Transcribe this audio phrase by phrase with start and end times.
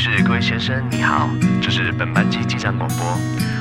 [0.00, 1.28] 士、各位先生，你好，
[1.60, 3.18] 这是本班机机长广播，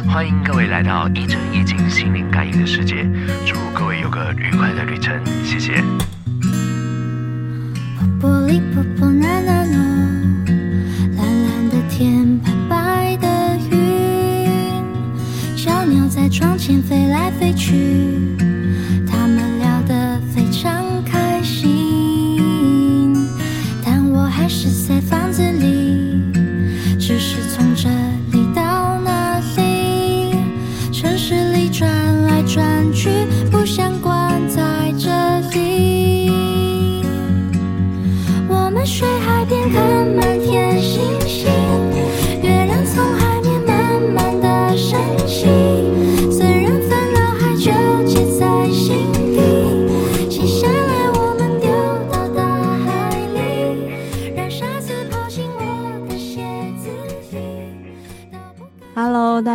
[0.07, 3.09] 欢迎各位来到一真一静心灵感应的世界，
[3.43, 5.83] 祝各位有个愉快的旅程，谢谢。
[8.21, 9.77] 波丽波波娜娜娜，
[11.15, 14.83] 蓝蓝的天，白白的云，
[15.57, 18.46] 小鸟在窗前飞来飞去。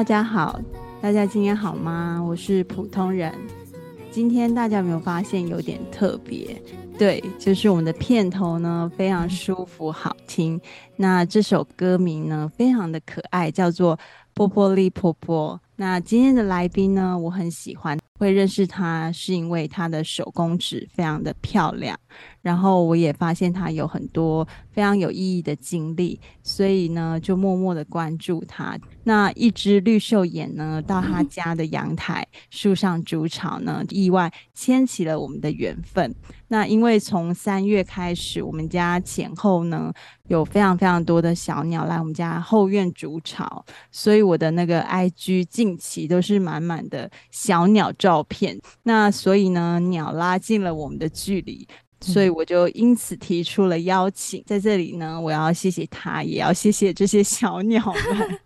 [0.03, 0.61] 大家好，
[1.01, 2.21] 大家今天好吗？
[2.21, 3.33] 我是普通人。
[4.11, 6.61] 今天大家有没有发现有点特别？
[6.99, 10.61] 对，就是我们的片头呢，非常舒服好听。
[10.97, 13.97] 那这首歌名呢，非常的可爱，叫做
[14.35, 15.55] 《波波利婆婆》。
[15.77, 21.99] 那今天的来宾呢，我很喜欢，会认识他是因为他的手工纸非常的漂亮。
[22.41, 28.79] 然后我也发现他有很多非常有意义的经历，所以呢，就默默的关注他。
[29.03, 36.15] 那一只绿袖眼呢，到他家的阳台树上筑巢呢，意外牵起了我们的缘分。
[36.53, 39.91] 那因为从三月开始，我们家前后呢，
[40.29, 48.61] 有非常非常多的小鸟来我们家后院筑巢，所以我的那个 IG 近期都是满满的小鸟照片。
[48.83, 51.67] 那所以呢，鸟拉近了我们的距离。
[52.03, 58.41] 所以我就因此提出了邀请，在这里呢，我要谢谢他，也要谢谢这些小鸟们。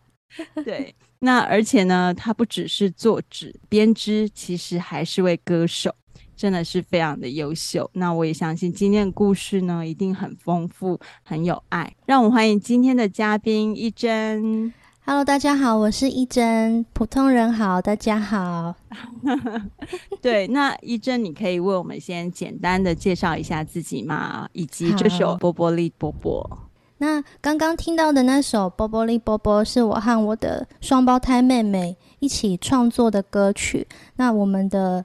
[0.65, 5.93] 对，那而且呢，他不只是作纸编织，其实还是位歌手，
[6.37, 7.91] 真的是非常的优秀。
[7.95, 11.95] 那我也相信今天的故事呢，一定很丰富，很有爱。
[12.05, 14.73] 让我们欢迎今天的嘉宾一真。
[15.05, 18.75] Hello，大家好，我是一真，普通人好，大家好。
[20.21, 24.49] 对，那一真，你可以为我们先简单的介绍一下自己吗？
[24.53, 26.51] 以及这首《波波利波波》。
[26.99, 33.87] 那刚刚听到的那首《波波利波波》是我和我的双胞胎妹妹一起创作的歌曲。
[34.17, 35.05] 那我们的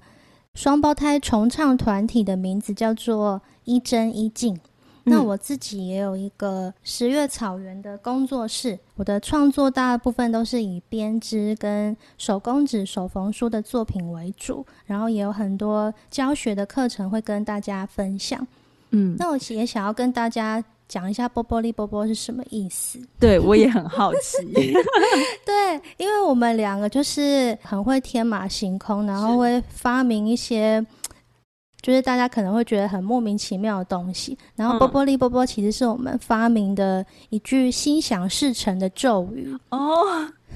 [0.53, 4.59] 双胞胎重唱团体的名字叫做一真一静。
[5.03, 18.45] 那我自己也有一个十月草原的工作室，我的创作大部分都是以编织跟手工纸、手缝书的作品为主，然后也有很多教学的课程会跟大家分享。
[18.91, 22.99] 嗯，那我也想要跟大家讲一下“波波利波波”是什么意思。
[23.17, 24.43] 对，我也很好奇。
[25.45, 30.85] 对，因为我们两个就是很会天马行空，然后会发明一些。
[31.81, 40.05] 就是大家可能会觉得很莫名其妙的东西，然后“波波利波波”其实是我们发明的一句心想事成的咒语哦。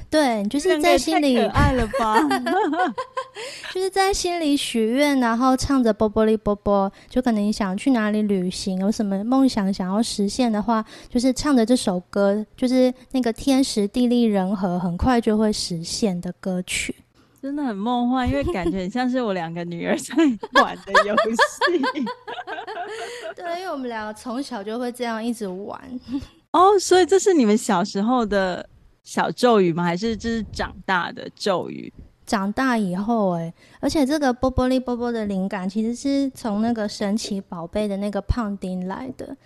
[0.09, 2.15] 对，就是在心里可爱了吧？
[3.73, 16.95] 就是在心里许愿，然后唱着“波波利波波”，就可能你想去哪里旅行，有什么梦想想要实现的话，就是唱着这首歌，就是那个天时地利人和，很快就会实现的歌曲。
[17.41, 20.15] 真的很梦幻，因为感觉很像是我两个女儿在
[20.61, 21.79] 玩的游戏。
[23.35, 25.79] 对，因为我们两个从小就会这样一直玩。
[26.53, 28.67] 哦，所以这是你们小时候的
[29.05, 29.83] 小咒语吗？
[29.83, 31.93] 还是这是长大的咒语？
[32.25, 39.37] 长大以后，哎，而且这个波波利波波的灵感其实是从那个神奇宝贝的那个胖丁来的。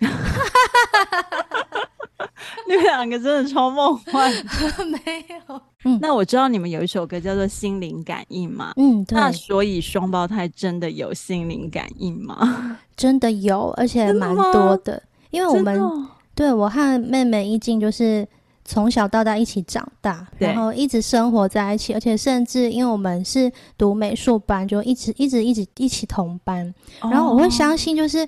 [2.66, 4.32] 你们两个真的超梦幻，
[4.90, 5.60] 没有。
[5.84, 9.18] 嗯，那我知道你们有一首歌叫做《心灵感应》嘛，嗯，对。
[9.18, 12.78] 那所以双胞胎真的有心灵感应吗？
[12.96, 14.94] 真的有，而且蛮多的。
[14.94, 18.26] 的因为我们、哦、对我和妹妹一静就是
[18.70, 26.72] 从小到大一起长大，然后一直生活在一起，而且甚至因为我们是读美术班，就一直一直一直一起同班。
[27.00, 28.26] 然后我会相信就是。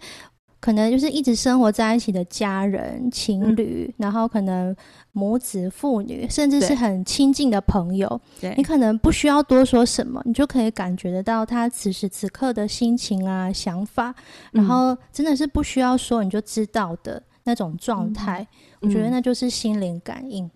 [0.64, 4.72] 可能就是一直生活在一起的家人、情侣，嗯、然后可能
[5.10, 8.20] 母子、父女，甚至是很亲近的朋友。
[8.56, 14.14] 你可能不需要多说什么，你就可以感觉得到他此时此刻的心情啊、想法，
[14.52, 18.40] 然后真的是不需要说你就知道的那种状态。
[18.42, 18.46] 嗯、
[18.82, 20.50] 我觉得那就是心灵感应。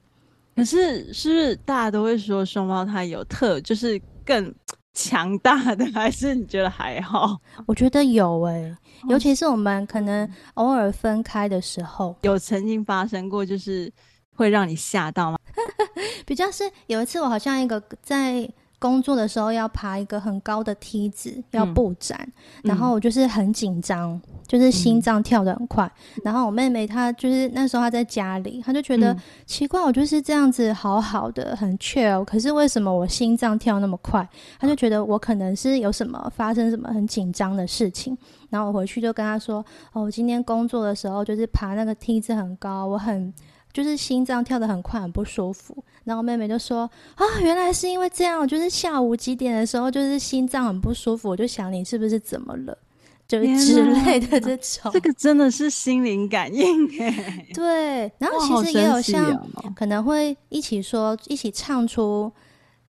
[0.55, 4.55] 可是，是不是大家都会说双胞胎有特，就是更
[4.95, 5.85] 强大的？
[5.93, 7.37] 还是你觉得还好？
[7.67, 8.77] 我觉得有诶、欸。
[9.09, 13.93] 尤其是我们可能偶尔分开的时候，有曾经发生过，就是
[14.35, 15.39] 会让你吓到吗？
[16.27, 18.49] 比较是有一次，我好像一个在。
[18.79, 22.31] 工作的时候要爬一个很高的梯子，要布展，
[22.63, 25.85] 嗯、然后我就是很紧张，嗯、就是心脏跳得很快。
[26.17, 34.29] 嗯、然后我妹妹她就是那时候她在家里，她就觉得、嗯、奇怪，我就是这样子好好的很 chill，可是为什么我心脏跳那么快？
[34.59, 38.17] 她就觉得我可能是有什么发生什么很紧张的事情。
[38.51, 43.33] 然后我回去就跟她说：“哦，我今天工作的时候就是爬那个梯子很高，我很。”
[43.73, 45.85] 就是心脏跳得很快，很不舒服。
[46.05, 48.49] 然后妹妹就说：“啊，原来是因为这样。
[48.49, 51.29] 就是下午几点的时候，就是心脏很不舒服。
[51.29, 52.79] 我就想你是不是怎么了，
[53.27, 54.93] 就是之类的这种。
[54.93, 57.47] 这个真的是心灵感应哎。
[57.55, 62.33] 对，然后其实也有像可能会一起说，一起唱出，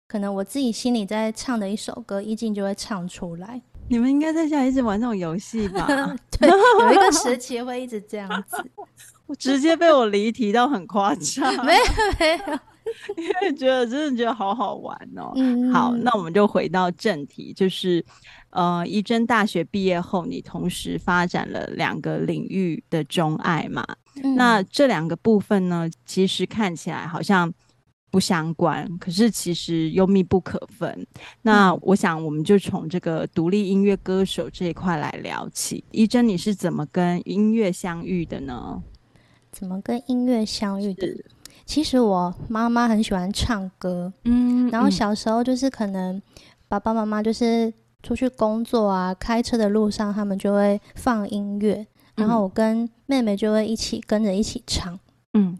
[0.07, 3.61] 可能我自己心里在唱的一首歌，意境就会唱出来。
[3.89, 5.87] 你们应该在家一直玩这种游戏吧？
[6.37, 8.57] 对，有一个时 期会一直这样子。”
[9.27, 11.83] 我直接被我离题到很夸张，没有
[12.17, 12.59] 没有，
[13.21, 15.33] 因为觉得真的觉得好好玩哦。
[15.35, 18.03] 嗯，好，那我们就回到正题，就是
[18.49, 23.85] 呃，一真大学毕业后，你同时发展了两个领域的钟爱嘛？
[24.23, 27.53] 嗯、那这两个部分呢，其实看起来好像
[28.09, 31.05] 不相关，可是其实又密不可分。
[31.41, 35.83] 那我想，我们就从这个独立音乐歌手这一块来聊起。
[35.91, 38.81] 一真，你是怎么跟音乐相遇的呢？
[39.51, 41.07] 怎么跟音乐相遇的？
[41.65, 46.21] 其实我妈妈很喜欢唱歌，嗯，然后小时候就是可能
[46.69, 47.73] 爸爸妈妈就是
[48.03, 51.85] 出去工作啊，开车的路上他们就会放音乐，
[52.15, 54.99] 然后我跟妹妹就会一起跟着一起唱，
[55.33, 55.57] 嗯，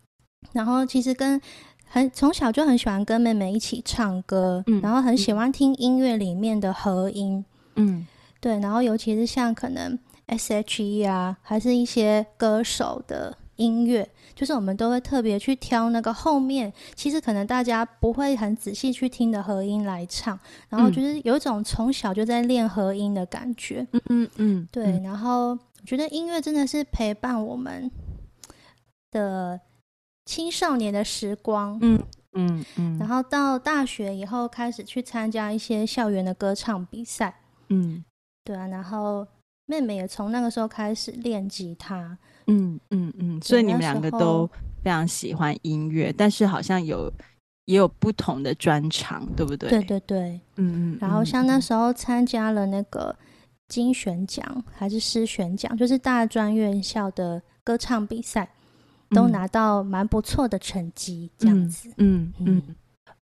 [0.53, 1.39] 然后其实跟
[1.85, 7.43] 很从小就很喜欢跟妹妹一起唱歌，嗯，然后很喜欢听音乐里面的和音，
[7.75, 8.05] 嗯，
[8.39, 9.97] 对，然后尤其是像可能
[10.27, 13.37] S.H.E 啊，还是一些歌手的。
[13.57, 14.07] 音乐
[14.37, 20.39] 就是我们都会特别去挑那个后面，其实可能大家不会很仔细去听的和音来唱，
[20.69, 23.87] 然后就是有一种从小就在练和音的感觉。
[23.93, 25.01] 嗯嗯嗯，对。
[25.03, 27.89] 然后我觉得音乐真的是陪伴我们
[29.09, 29.59] 的
[30.25, 31.79] 青少年的时光。
[31.81, 31.99] 嗯
[32.33, 32.99] 嗯嗯。
[32.99, 37.39] 然后到大学以后，开始去参加一些校园的歌唱比赛。
[37.69, 38.05] 嗯，
[38.43, 38.67] 对啊。
[38.67, 39.25] 然后
[39.65, 42.19] 妹妹也从那个时候开始练吉他。
[42.47, 44.49] 嗯嗯嗯，所以你们两个都
[44.83, 47.11] 非常喜欢音乐，但是好像有
[47.65, 49.69] 也有不同的专长，对不对？
[49.69, 50.97] 对对对，嗯嗯。
[50.99, 53.15] 然后像那时候参加了那个
[53.67, 58.49] 金选奖还是诗选奖，就是大专院校的歌唱比赛，
[59.09, 61.91] 都拿到蛮不错的成绩，这样子。
[61.97, 62.63] 嗯嗯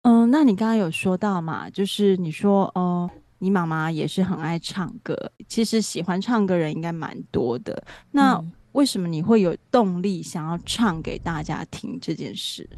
[0.03, 0.29] 嗯。
[0.31, 5.15] 那你刚刚有说到嘛，就是你说哦、呃，你妈妈也是很爱唱歌，
[5.47, 7.81] 其实喜欢唱歌人应该蛮多的。
[8.11, 12.69] 那、嗯为什么你会有动力想要唱给大家听这件事？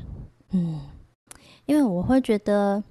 [0.51, 0.81] 嗯，
[1.67, 2.83] 因为我会觉得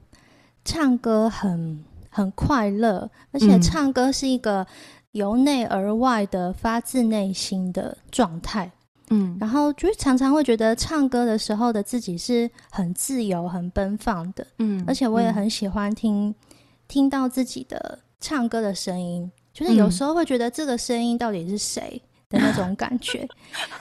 [0.65, 4.65] 唱歌很很快乐，而且唱歌是一个
[5.11, 8.71] 由内而外的发自内心的状态。
[9.09, 14.47] 嗯，然后就常常会觉得唱歌的时候的自己是很自由、很奔放的。
[14.59, 16.35] 嗯，而且我也很喜欢听、嗯、
[16.88, 22.01] 听到自己的唱歌的声音，就是有时候会觉得这个声音到底是谁？
[22.33, 23.27] 的那种感觉，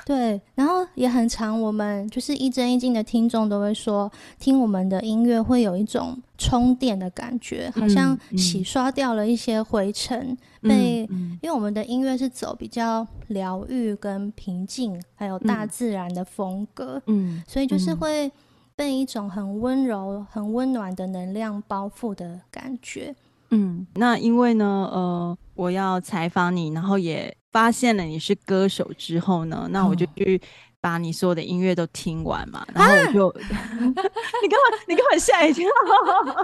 [0.04, 18.30] 对，然后也很常，我们就是一真一静的听众都会说，听我们的音乐会有一种充电的感觉，好像洗刷掉了一些灰尘，嗯、被，嗯、因为我们的音乐是走比较疗愈跟平静，还有大自然的风格，嗯，所以就是会
[18.76, 23.14] 被一种很温柔、很温暖的能量包覆的感觉。
[23.54, 30.40] 嗯，那因为呢，呃，我要采访你，然后也发现了你是歌手之后呢，那我就去
[30.80, 34.78] 把你所有的音乐都听完嘛，然后我就，啊、你干嘛？
[34.88, 35.68] 你干嘛吓一跳？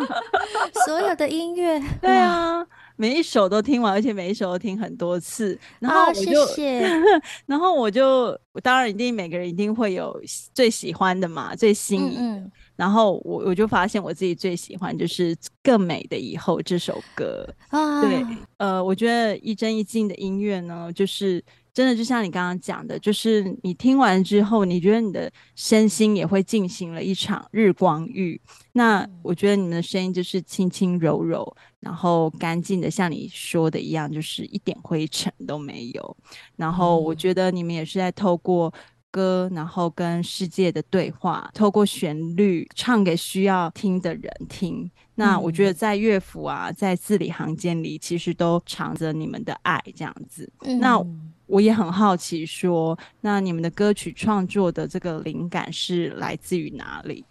[0.86, 6.88] 所有的音乐，对啊，每一首都听完，而且每一首都听很多次，然后我就，啊、谢谢
[7.46, 10.20] 然后我就，当然一定每个人一定会有
[10.54, 12.20] 最喜欢的嘛，最心仪的。
[12.20, 17.44] 嗯嗯然后我我就发现我自己最喜欢就是《更美的以后》这首歌。
[17.70, 18.24] 啊，对，
[18.58, 21.44] 呃，我觉得一真一静的音乐呢，就是
[21.74, 28.40] 真的就像你刚刚讲的，就是你听完之后，你觉得你的身心也会进行了一场日光浴。
[28.70, 36.16] 那我觉得你们的声音就是轻轻柔柔，然后干净的，像你说的一样，就是一点灰尘都没有。
[36.54, 38.72] 然后我觉得你们也是在透过。
[39.10, 44.90] 歌，然后跟世界的对话，透过旋律唱给需要听的人听。
[45.14, 50.50] 那我觉得在乐府啊，在字里行间里，其实都藏着你们的爱，这样子。
[50.60, 51.02] 嗯、那
[51.46, 57.24] 我也很好奇说，说那你们的歌曲创作的这个灵感是来自于哪里？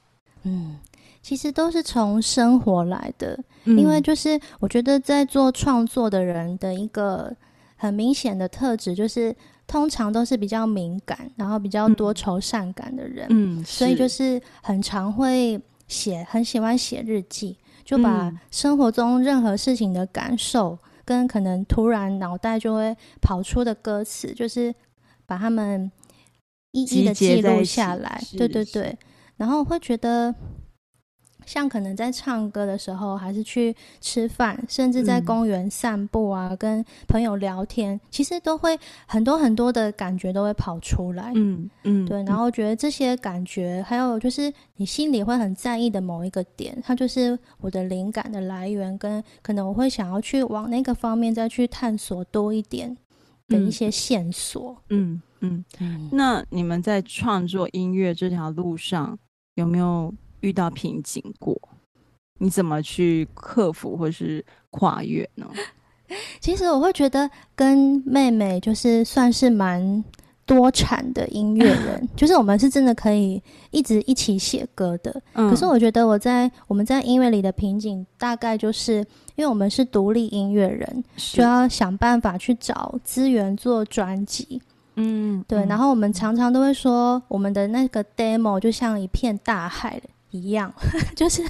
[0.44, 0.78] 嗯，
[1.22, 7.34] 其实都是从生活来的，嗯、因为就是我觉得在做创作的人的一个
[7.76, 9.36] 很明显的特质，就是
[9.68, 13.28] 通常都是比较敏感，然后比较多愁善感的人。
[13.30, 17.58] 嗯，所以就是很常会写，很喜欢写日记。
[17.84, 24.74] 就把生活中任何事情的感受，跟可能突然脑袋就会跑出的歌词，就是
[25.26, 25.92] 把他们
[26.72, 28.22] 一一的记录下来。
[28.38, 28.98] 对对对，
[29.36, 30.34] 然后会觉得。
[31.48, 38.78] 像可能在唱歌的时候，还是去吃饭，甚至在公园散步啊，嗯、跟朋友聊天，其实都会
[39.08, 41.32] 很多很多的感觉都会跑出来。
[41.36, 42.22] 嗯嗯，对。
[42.24, 52.96] 然后觉得这些感觉，还有就是你心里会很在意的某一个点，它就是我的灵感的来源，跟可能我会想要去往那个方面再去探索多一点
[53.48, 54.76] 的一些线索。
[54.90, 56.10] 嗯嗯，嗯。
[56.12, 59.18] 那你们在创作音乐这条路上
[59.56, 60.14] 有没有？
[60.42, 61.60] 遇到瓶颈过，
[62.40, 65.48] 你怎么去克服或是跨越呢？
[66.40, 70.02] 其实我会觉得跟妹妹就是算是蛮
[70.46, 75.22] 多产的音乐人， 就是我们是真的可以一直一起写歌的。
[75.34, 75.50] 嗯。
[75.50, 79.00] 可是我觉得我在我们在音乐里的瓶颈，大概就是
[79.36, 84.62] 因为我们是独立音乐人，就要想办法去找资源做专辑。
[84.96, 85.66] 嗯，对。
[85.66, 90.02] 然后我们常常都会说，我们的那个 demo 就像一片大海。
[90.32, 90.74] 一样，
[91.16, 91.42] 就是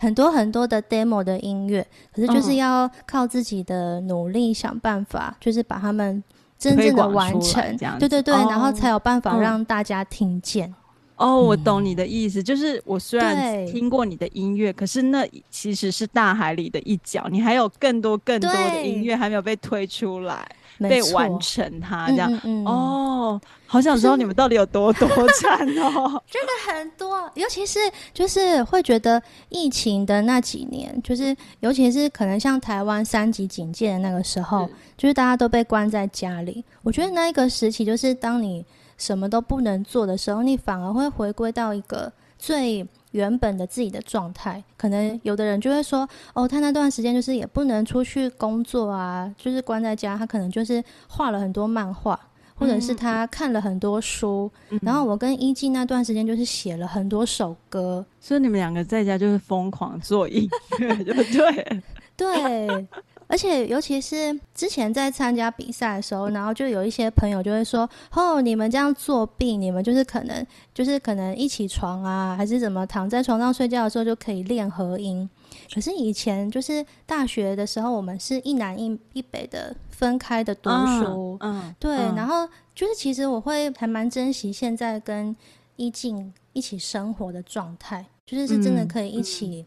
[0.00, 6.22] 很多很多的 demo 的音乐，可是就是要靠自己的努力想办法，就是把他们
[6.58, 10.68] 真正的完成，对对对，哦、然后才有办法让大家听见。
[11.16, 20.48] 嗯、哦，我懂你的意思，就是我虽然听过你的音乐，可是那其实是大海里的一角，你还有更多更多的音乐还没有被推出来。
[20.78, 22.66] 被完成它这样嗯嗯嗯。
[22.66, 25.08] 哦，好想知道你们到底有多多
[25.40, 27.78] 产哦， 真的很多，尤其是
[28.12, 38.64] 就是会觉得疫情的那几年，就是尤其是可能像台湾三级警戒的那个时候，就是大家都被关在家里，我觉得那一个时期就是当你
[38.98, 42.84] 什么都不能做的时候，你反而会回归到一个最。
[43.12, 52.18] 原本的自己的状态，可能有的人就会说，哦，他那段时间就是也不能出去工作啊，就是关在家，他可能就是画了很多漫画，
[52.54, 54.50] 或者是他看了很多书。
[54.70, 60.48] 嗯、然后我跟一静那段时间就是写了很多首歌，所以你们两个在家就是疯狂做音
[60.80, 61.82] 乐，对？
[62.16, 62.88] 对。
[63.32, 75.26] 而且，尤其是之前在参加比赛的时候，然后就有一些朋友就会说：“哦，你们这样作弊，你们就是可能，就是可能一起床啊，还是怎么躺在床上睡觉的时候就可以练合音。
[75.72, 81.96] 可是以前就是大学的时候，我们是一南一一北的分开的读书，嗯，嗯对。
[81.96, 85.34] 嗯、然后就是其实我会还蛮珍惜现在跟
[85.76, 89.64] 一静一起生活的状态，就是是真的可以一起，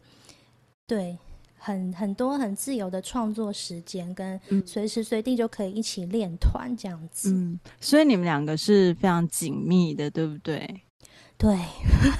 [0.86, 1.18] 对。”
[1.58, 7.30] 很很多很自由的创作时间，跟随时随地就可以一起练团这样子。
[7.30, 10.82] 嗯，所以你们两个是非常紧密的，对不对？
[11.38, 11.58] 对，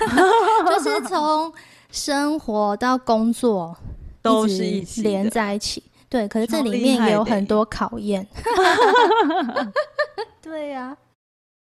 [0.69, 1.52] 就是从
[1.90, 3.76] 生活到工作
[4.21, 5.83] 都是一起连在一起。
[6.09, 8.26] 对，可是这里面也有很多考验。
[10.43, 10.97] 对呀、啊，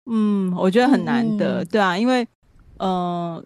[0.06, 2.26] 嗯，我觉得很难得，嗯、对啊，因为
[2.78, 3.36] 嗯。
[3.36, 3.44] 呃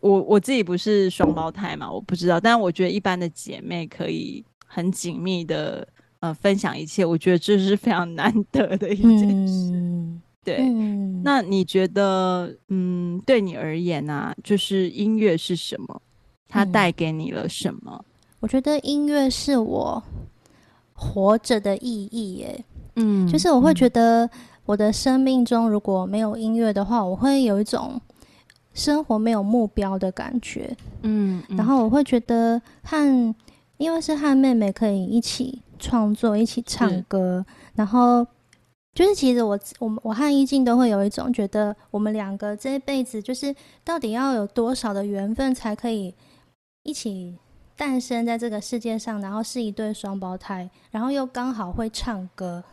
[0.00, 2.40] 我我自己不是双胞胎嘛，我不知道。
[2.40, 5.86] 但我觉得一般的姐妹可以很紧密的
[6.20, 9.70] 呃分享一切，我觉得这是非常难得的一件事。
[9.72, 16.00] 嗯、对，嗯、那你觉得嗯，对你而言呢、啊，就是音乐是什么？
[16.48, 17.92] 它带给你了什么？
[17.92, 18.04] 嗯、
[18.40, 20.02] 我觉得音乐是我
[20.94, 22.64] 活着的意义耶。
[22.96, 24.28] 嗯，就是我会觉得
[24.64, 28.00] 我的生命中如果没有音乐的话，我会有一种。
[28.80, 33.34] 生活没有目标的感觉，嗯，嗯，然后我会觉得和，
[33.76, 37.44] 因为是和妹妹可以一起创作、一起唱歌，
[37.74, 38.26] 然后
[38.94, 46.14] 就是其实我我我和一静都会有一种觉得，我们两个这一辈子就是到底要有多少的缘分才可以
[46.84, 47.36] 一起
[47.76, 52.64] 诞生在这个世界上，然后是一对双胞胎，然后又刚好会唱歌，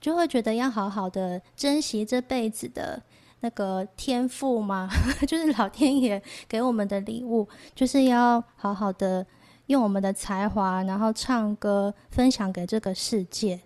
[0.00, 3.02] 就会觉得要好好的珍惜这辈子的。
[3.40, 4.88] 那个天赋吗？
[5.26, 9.26] 就是老天爷给我们的礼物，就是要好好的
[9.66, 13.60] 用我们的才华，然后唱歌分享给这个世界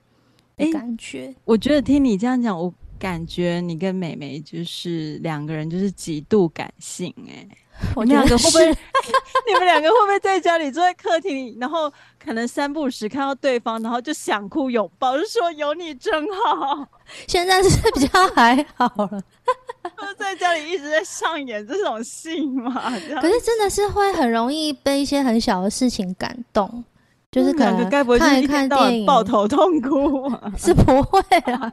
[0.56, 1.26] 的感觉。
[1.26, 7.48] 欸，我觉得听你这样讲，我感觉你跟美美就是两个人就是极度感性哎、欸。
[7.96, 8.66] 我们两个会不会？
[9.46, 16.86] 你们两个会不会在家里坐在客厅里，然后可能三不时看到对方，然后就想哭拥抱，就说有你真好。
[17.26, 19.22] 现在是比较还好了，
[20.18, 22.90] 在家里一直在上演这种戏嘛。
[23.20, 26.84] 可是真的是会很容易被一些很小的事情感动，
[27.32, 31.72] 就是可能看一看电影抱头痛哭，是不会啊。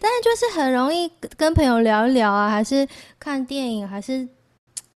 [0.00, 2.88] 但是就是很容易跟朋友聊一聊啊，还是
[3.20, 4.26] 看电影，还是。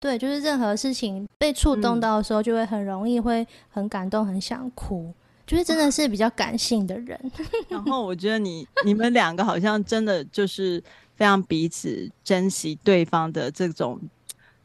[0.03, 5.05] 对，就是任何事情被触动到的时候，就会很容易会很感动，很想哭。
[5.05, 5.15] 嗯、
[5.47, 7.17] 就是真的是比较感性的人。
[7.71, 10.83] 然后我觉得你你们两个好像真的就是
[11.15, 13.97] 非常彼此珍惜对方的这种，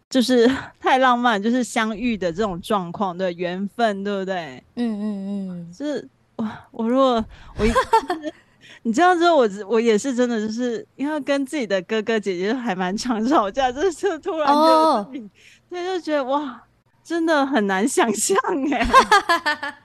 [0.10, 0.50] 就是
[0.82, 4.64] 太浪漫，就是相遇的这种状况对缘分，对不对？
[4.74, 7.24] 嗯嗯嗯，就是我我如果
[7.60, 7.72] 我一。
[8.84, 15.16] 你这样子，我我也是真的，就是因为跟自己的哥哥姐姐还蛮常吵架，就是突然就，所、oh.
[15.16, 15.30] 以
[15.72, 16.64] 就觉得哇，
[17.04, 18.38] 真的很难想象
[18.72, 18.88] 哎。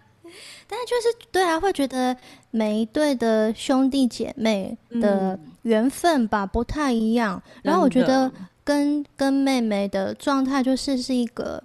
[0.68, 2.16] 但是就是对啊，会觉得
[2.50, 7.42] 每一对的兄弟姐妹的缘分吧、嗯、不太一样。
[7.62, 8.30] 然后我觉得
[8.64, 11.62] 跟跟妹妹的状态就是是一个。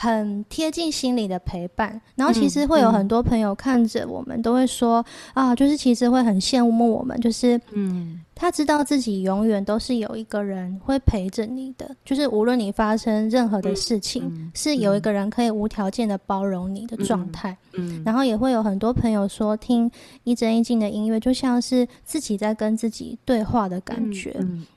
[0.00, 17.50] 很贴近心里的陪伴，然后其实会有很多朋友看着我们，都会说、嗯、啊，就是其实会很羡慕我们，就是嗯，他知道自己永远都是有一个人会陪着你的，就是无论你发生任何的事情，是有一个人可以无条件的包容你的状态。
[17.72, 19.90] 嗯，嗯然后也会有很多朋友说，听
[20.22, 24.36] 一真一静的音乐，就像是自己在跟自己对话的感觉。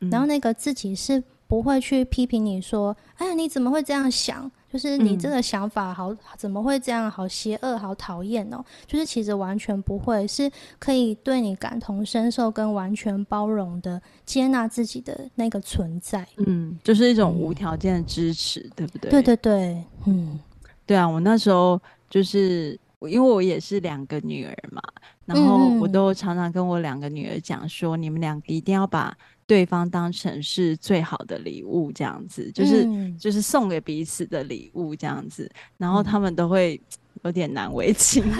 [0.10, 4.50] 然后那个自己是不会去批评你说，哎呀，你怎么会这样想？
[4.72, 7.12] 就是你这个想法好，怎么会这样？
[7.12, 8.64] 好邪恶，好讨厌哦！
[8.88, 10.50] 就是其实完全不会，是
[10.80, 16.26] 可以对你感同身受跟完全包容的接纳自己的那个存在。
[16.38, 19.12] 嗯，就是一种无条件的支持，嗯、对不对？
[19.12, 20.40] 对对对，嗯，
[20.86, 21.78] 对啊，我那时候
[22.10, 24.82] 就是因为我也是两个女儿嘛，
[25.26, 29.14] 然后我都常常跟我两个女儿讲说，嗯、你们两个一定要把。
[29.52, 36.80] 对方当成是最好的礼物，这样子就是、嗯、就是送给彼此的礼物，这样子，然后他们都会
[37.24, 38.24] 有点难为情，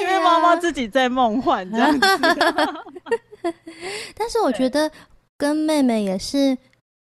[0.00, 2.00] 因为妈妈自己在梦幻这样子。
[4.16, 4.90] 但是我觉得
[5.36, 6.56] 跟妹妹也是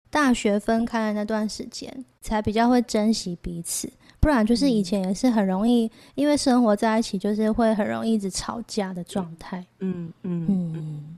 [0.10, 9.66] 大学分开的那段时间，才比较会珍惜彼此，不然就是以前也是很容易，因为生活在一起，就是会很容易一直吵架的状态。
[9.80, 11.18] 嗯嗯嗯。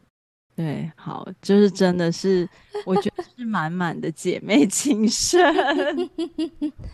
[0.59, 2.49] 嗯对，好，就是真的是，
[2.83, 5.39] 我觉得是满满的姐妹情深。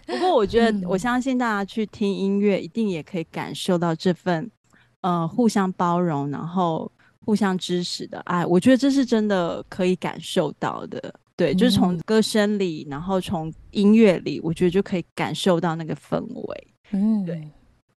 [0.06, 4.52] 不过，我觉得我相信大家去听音乐，一定也可以感受到这份
[5.00, 6.92] 呃互相包容，然后
[7.26, 8.46] 互相支持的爱。
[8.46, 11.14] 我觉得这是真的可以感受到的。
[11.38, 16.68] 对，就是从歌声里，然后从音乐里，我觉得就可以感受到那个氛围。
[16.92, 17.50] 嗯，对。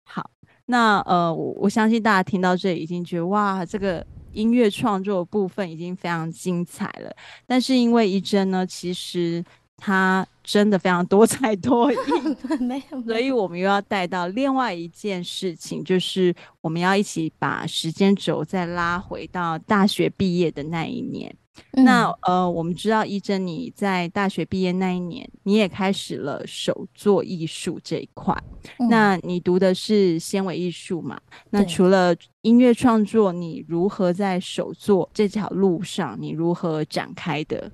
[0.02, 0.30] 好，
[0.66, 4.06] 那呃，我我相信大家听到这里，已经觉得哇，这个。
[4.34, 7.16] 音乐创作部分已经非常精彩了，
[7.46, 9.42] 但是因为一真呢，其实
[9.76, 11.96] 他真的非常多 才多艺，
[12.60, 21.34] 没有，所以我们又要带到另外一件事情，就是我们要一起把时间轴再拉回到大学毕业的那一年。
[21.76, 28.36] 嗯、那呃，我们知道一真你在大学毕业那一年，你也开始了手作艺术这一块。
[28.80, 31.16] 嗯、那你读的是纤维艺术嘛？
[31.50, 37.70] 那除了音乐创作，你如何在手作这条路上，你如何展开的？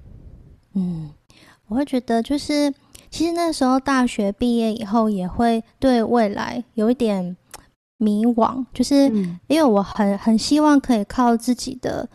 [0.75, 1.11] 嗯，
[1.71, 2.71] 我会觉得就是，
[3.09, 7.35] 其实那时候大学毕业以后，也会对未来有一点
[7.97, 9.09] 迷惘，就是
[9.47, 12.07] 因为我很很希望可以靠自己的。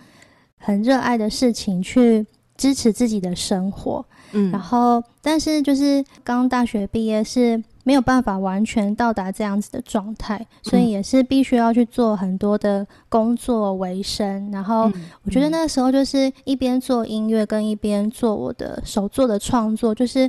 [0.58, 2.26] 很热爱的事情去
[2.58, 14.52] 支持自己的生活，嗯，然后但是就是刚大学毕业是没有办法完全到达这样子的状态，所以也是必须要去做很多的工作为生。
[14.52, 14.92] 然后
[15.24, 20.28] 我觉得那个时候就是一边做音乐跟一边做我的手作的创作，就是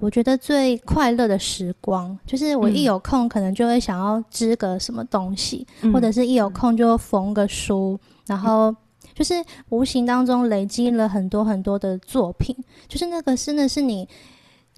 [0.00, 2.18] 我觉得最快乐的时光。
[2.26, 8.74] 就是我一有空可能就会想要织个什么东西，或者是一有空就缝个书，然后。
[9.14, 9.34] 就是
[9.70, 12.54] 无形当中累积了很多很多的作品，
[12.86, 14.08] 就是那个真的是你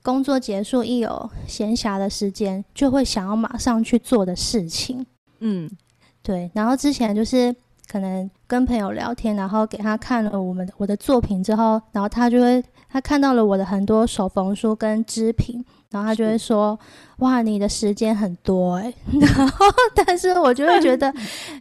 [0.02, 5.04] 工作结束一有闲暇的时间，就会想要马上去做的事情。
[5.40, 5.70] 嗯，
[6.22, 6.50] 对。
[6.54, 7.54] 然后之前就是
[7.86, 16.78] 可能跟朋友聊天，然后给他看了我们我的作品之后，然后他就会他看到了我的很多手缝书跟织品，然后他就会说
[17.18, 18.92] ：“哇，你的时间很多哎。
[19.20, 21.12] ”然后，但是我就会觉得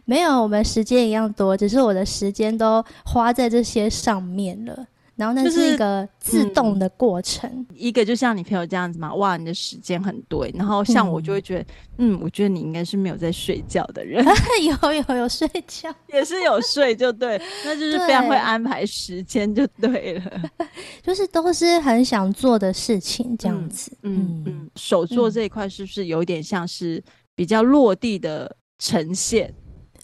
[0.04, 4.86] 没有，我们时间一样多，只是我的时间都花在这些上面了。
[5.20, 10.48] 然后那是一个自动的过程，就是嗯、一个就像你朋友这样子嘛，哇，你的时间很多。
[10.54, 11.60] 然后像我就会觉得，
[11.98, 14.24] 嗯，嗯我觉得你应该是没有在睡觉的人，
[14.64, 20.66] 有有有睡觉，也是有睡就对，那就是非常会安排时间就对了，对
[21.04, 23.92] 就是都是很想做的事情这样子。
[24.04, 27.04] 嗯嗯，嗯，手作这一块是不是有点像是
[27.34, 29.52] 比较落地的呈现？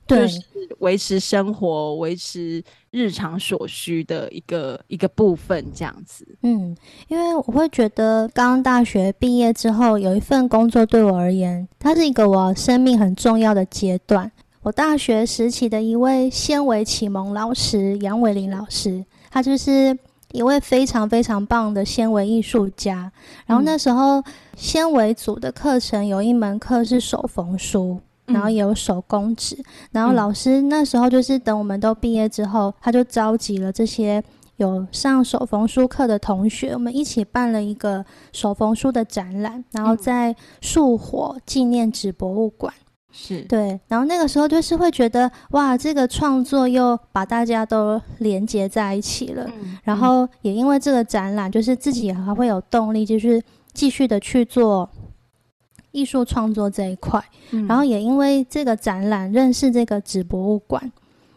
[0.07, 0.41] 对，就是
[0.79, 6.27] 维持生活、维持日常所需的一个一个部分，这样子。
[6.43, 6.77] 嗯，
[7.09, 14.31] 因为我会觉得，刚大学毕业之后，有一份工作对我而言，它是一个我生命很重要的阶段。
[14.63, 19.97] 我大学时期的一位纤维启蒙老师杨伟林老师，他就是
[20.33, 23.13] 一位非常非常棒的纤维艺术家。
[23.47, 24.21] 然后那时候
[24.57, 28.01] 纤维组的课程有一门课是手缝书。
[28.27, 29.57] 然后也有手工纸，
[29.93, 34.23] 然后老师那时候就是等我们都毕业之后，他就召集了这些
[34.57, 42.73] 有上手缝书课的同学，我们一起办了一个手缝书的展览，然后在树火纪念纸博物馆。
[43.19, 49.49] 是对，然后那个时候就是会觉得哇，这个创作又把大家都连接在一起了。
[49.85, 54.91] 然后也因为这个展览，就是自己还会有动力，就是继续的去做。
[55.97, 60.93] 艺术创作这一块，嗯，然后也因为这个展览认识这个纸博物馆，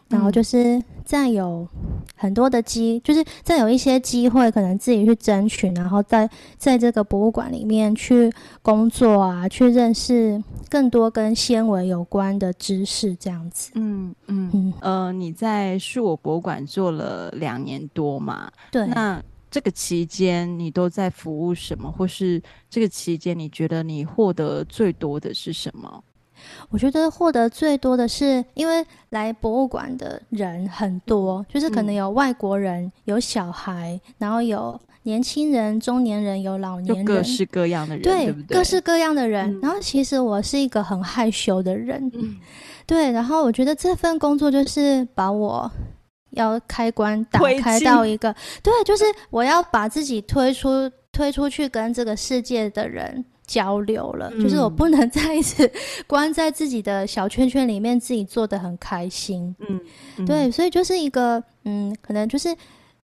[0.08, 1.66] 然后就是再有
[2.14, 13.70] 很多的机，就是再有一些机会，可能自己去争取，然后在在这个博物馆里面去工作啊，去认识更多跟纤维有关的知识，这样子。
[13.74, 14.74] 嗯嗯嗯。
[14.80, 18.50] 呃，你在树我博物馆做了两年多嘛？
[18.70, 18.86] 对。
[18.88, 21.90] 那这个期间你都在服务什么？
[21.90, 26.04] 或是这个期间你觉得你获得最多的是什么？
[26.70, 38.56] 我觉得获得最多的是，因为来博物馆的人很多，就是可能有外国人、嗯、有小孩，然后有年轻人、中年人，有老年人，各式各样的人，对，对对？
[38.56, 39.60] 各式各样的人、嗯。
[39.60, 42.36] 然后其实我是一个很害羞的人，嗯、
[42.86, 43.10] 对。
[43.10, 45.70] 然后我觉得这份工作就是把我。
[46.30, 55.70] 要开关打开到一个，对，就是我要把自己推出推出去跟这个世界的人交流了，嗯、就是我不能再一直
[56.06, 59.54] 关在自己的小圈圈里面，自己做的很开心。
[59.58, 59.80] 嗯，
[60.18, 62.48] 嗯对，所以就是一个嗯，可能就是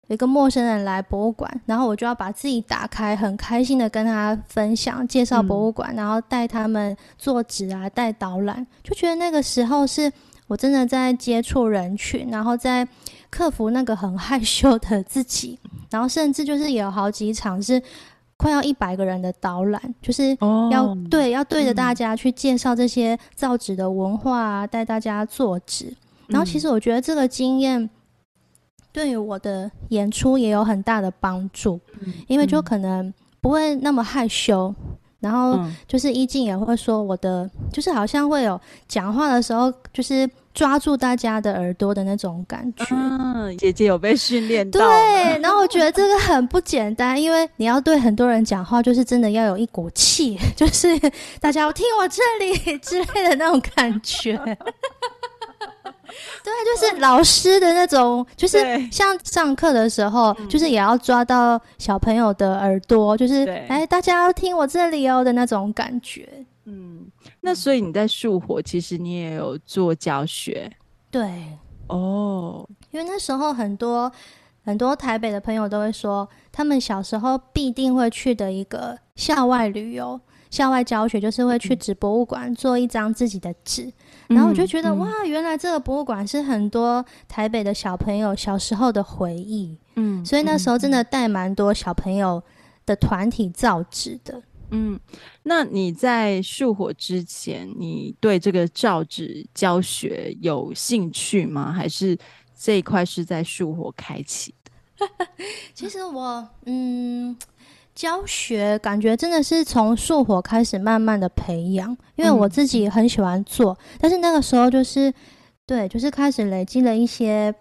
[0.07, 10.11] 有一个陌生人来博物馆，然后我就要把自己打开，很开心的跟他分享、介绍博物馆，嗯、然后带他们做纸啊，带导览，就觉得那个时候是。
[10.51, 12.85] 我真的在接触人群，然后在
[13.29, 15.57] 克服那个很害羞的自己，
[15.89, 17.81] 然后甚至就是也有好几场是
[18.35, 20.37] 快要一百个人的导览，就是
[20.69, 25.95] 要、oh, 对要对着大家去介绍这些造纸的文化啊，带大家做纸。
[26.27, 27.89] 然后其实我觉得这个经验
[28.91, 31.79] 对于我的演出也有很大的帮助，
[32.27, 34.75] 因为就可能不会那么害羞。
[35.21, 42.85] 然后就是一静也会说我的，就是好像会有讲话的时候，就是抓住大家的耳朵的那种感觉。
[42.91, 44.79] 嗯，姐姐有被训练到。
[44.79, 50.87] 对，然后我觉得这个很不简单，因为你要对很多人讲话，就是真的要有一股气， 就是
[51.39, 54.37] 大家要听我这里之类的那种感觉。
[56.43, 58.59] 对，就是老师的那种，就是
[58.91, 66.27] 像上课的时候，就是也要抓到小朋友的耳朵，就是哎，大家要听我这里哦的那种感觉。
[66.65, 67.05] 嗯，
[67.41, 70.71] 那所以你在树火，其实你也有做教学。
[71.09, 74.11] 对，哦，因为那时候很多
[74.63, 80.19] 很多台北的朋友都会说，他们小时候必定会去的一个校外旅游。
[80.49, 83.85] 校外教学就是会去纸博物馆做一张自己的纸，
[84.27, 89.77] 嗯，然后我就觉得，嗯，哇，原来这个博物馆是很多台北的小朋友小时候的回忆。
[89.95, 92.43] 嗯，所以那时候真的带蛮多小朋友
[92.85, 94.41] 的团体造纸的。
[94.71, 94.99] 嗯，
[95.43, 101.71] 那你在树火之前，你对这个造纸教学有兴趣吗？
[101.71, 102.17] 还是
[102.57, 105.07] 这一块是在树火开启的？
[105.73, 107.37] 其实我，嗯。
[107.93, 115.13] 教学感觉真的是从树火开始慢慢的培养，因为我自己很喜欢做，嗯、但是那个时候就是，
[115.67, 117.53] 对，就是开始累积了一些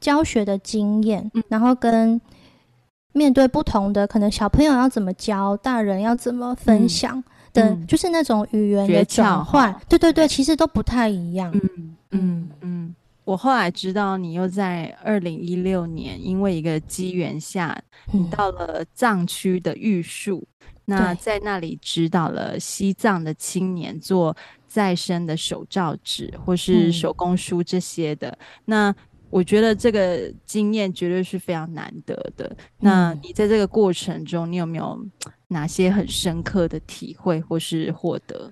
[0.00, 2.18] 教学的经验，嗯、然后跟
[3.14, 7.22] 面对不同的可能小朋友要怎么教，大人要怎么分享
[7.52, 11.50] 的，嗯、就是那种语言的转换，对对对，其实都不太一样。
[11.54, 12.94] 嗯嗯嗯。
[13.24, 17.80] 我后来知道你又在二零一六年，因为一个机缘下，
[18.12, 28.28] 你到了藏区的玉树，嗯、那在那里指导了西藏的青年做再生的手造纸或是手工书这些的。
[28.28, 28.94] 嗯、那
[29.34, 32.56] 我觉得这个经验绝对是非常难得的。
[32.78, 34.96] 那你在这个过程中，你有没有
[35.48, 38.48] 哪些很深刻的体会或是获得？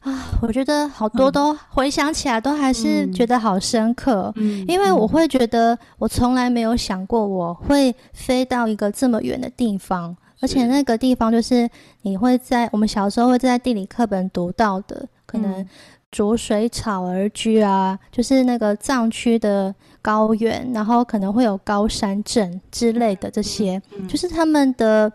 [0.00, 11.70] 啊，我觉得好多都回想起来都还是觉得好深刻，嗯，因为我会觉得我从来没有想过我会飞到一个这么远的地方，而且那个地方就是
[12.02, 15.64] 你会在我们小时候会在地理课本读到的，可能
[16.10, 19.74] 逐水草而居啊，就是那个藏区的
[20.06, 25.10] 高原，然后可能会有高山镇之类的这些，就是他们的。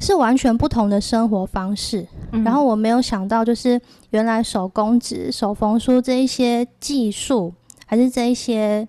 [0.00, 3.80] 是完全不同的生活方式，嗯、然后我没有想到，就是
[4.10, 7.54] 原来手工纸、手缝书这一些技术，
[7.86, 8.86] 还是这一些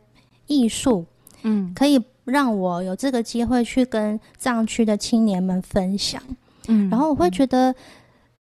[0.47, 1.05] 艺术，
[1.43, 6.21] 嗯，可以让我有这个机会去跟藏区的青年们分享，
[6.67, 7.73] 嗯，然后我会觉得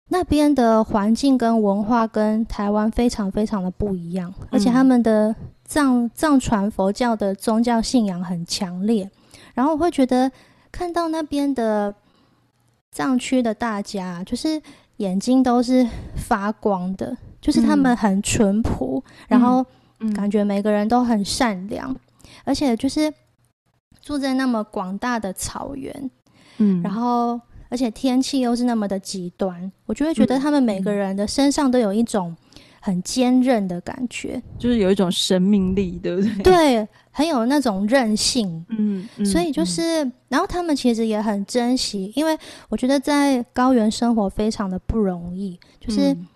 [0.09, 5.35] 那边的环境跟文化跟台湾非常非常的不一样，而且他们的
[5.73, 9.11] 藏藏传佛教的宗教信仰很强烈，
[9.55, 10.31] 然后我会觉得
[10.71, 11.95] 看到那边的。
[12.95, 14.61] 藏区的大家就是
[14.99, 19.65] 眼睛都是发光的，就是他们很淳朴，嗯、然后
[20.15, 21.97] 感觉每个人都很善良，嗯、
[22.45, 23.11] 而且就是
[24.03, 26.11] 住在那么广大的草原，
[26.59, 32.37] 嗯，然后而且天气又是那么的极端，我就会觉得他们每个人的身上都有一种
[32.85, 36.43] 很坚韧的感觉，就是有一种生命力，对不对？
[36.43, 36.89] 对。
[37.15, 42.35] 很有那种韧性，嗯，嗯，所以就是，嗯、然后他们其实也很珍惜，因为
[42.71, 45.61] 我觉得在高原生活非常的不容易。
[45.79, 46.27] 就是，嗯、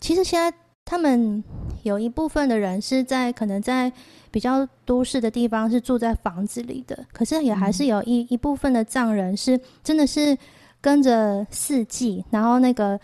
[0.00, 0.52] 其实现在
[0.84, 1.44] 他们
[1.84, 3.92] 有一部分的人是在可能在
[4.32, 10.36] 比较都市的地方是住在房子里的，可是也还是有一、嗯、一部分的藏人是真的是
[10.80, 12.98] 跟着四季，然后那个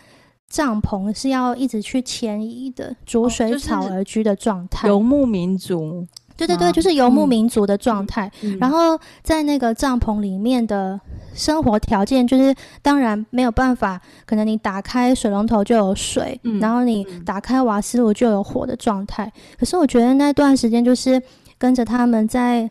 [0.48, 6.07] 帐篷是要一直去迁移的，逐水草而居的状态，游牧民族。
[6.37, 8.28] 对对对，就是游牧民族的状态。
[8.42, 11.00] 嗯、然后在那个帐篷里面的
[11.33, 12.52] 生活条件，就是
[12.83, 19.33] 当然没有办法，可能你打开水龙头就有水，嗯、然后你打开瓦斯炉就有火的状态。
[19.57, 21.22] 可是我觉得那段时间，就是
[21.57, 22.68] 跟着他们在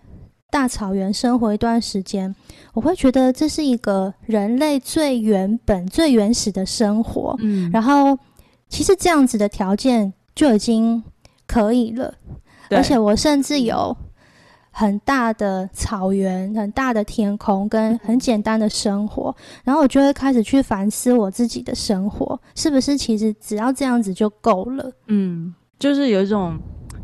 [0.51, 2.35] 大草原生活一段时间，
[2.73, 7.35] 我会觉得这是一个人类最原本、最原始的生活。
[7.39, 8.17] 嗯，然后
[8.67, 11.03] 其实这样子的条件就已经
[11.45, 12.13] 可以了。
[12.69, 13.95] 而且我甚至有
[14.71, 24.91] 很大的草原、很大的天空跟很简单的生活，然后我就会开始去反思我自己的生活是不是其实只要这样子就够了。
[25.05, 26.57] 嗯，就是有一种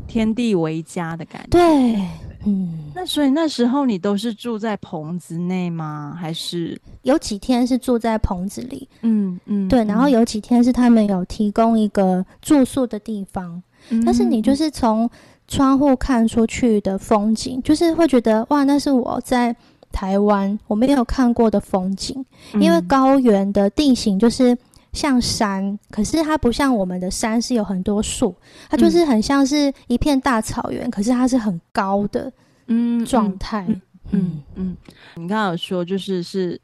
[0.07, 1.49] 天地为家的感觉。
[1.51, 2.07] 对，
[2.45, 2.91] 嗯。
[2.95, 6.17] 那所以那时候你都是住在棚子内吗？
[6.19, 8.87] 还是有几天是住在棚子里？
[9.01, 9.83] 嗯嗯，对。
[9.85, 15.09] 然后有几天是他们有提供一个住宿的地方，嗯，但是你就是从。
[15.51, 19.55] 窗户看出去的风景，就是会觉得哇，那是我在
[19.91, 22.23] 台湾我没有看过的风景。
[22.53, 24.55] 嗯、因为高原的地形就是
[24.93, 28.35] 像山，可是它不像我们的山是有很多树，
[28.69, 32.31] 它就是很像是一片大草原，嗯、可是它是很高的
[32.67, 33.65] 嗯状态。
[33.67, 34.77] 嗯嗯，嗯，
[35.15, 36.59] 你刚刚有说就是是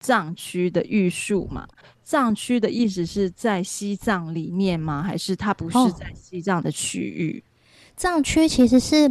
[0.00, 1.66] 藏区的玉树嘛？
[2.04, 5.02] 藏区的意思是在西藏里面吗？
[5.02, 7.44] 还是它不是在西藏的区域？
[7.44, 7.50] 哦
[7.96, 9.10] 藏区其实是，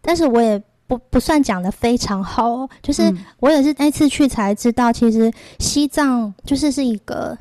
[0.00, 7.36] 但是我也不不算讲的非常好哦，就是我也是那次去才知道，其实西藏就是是一个，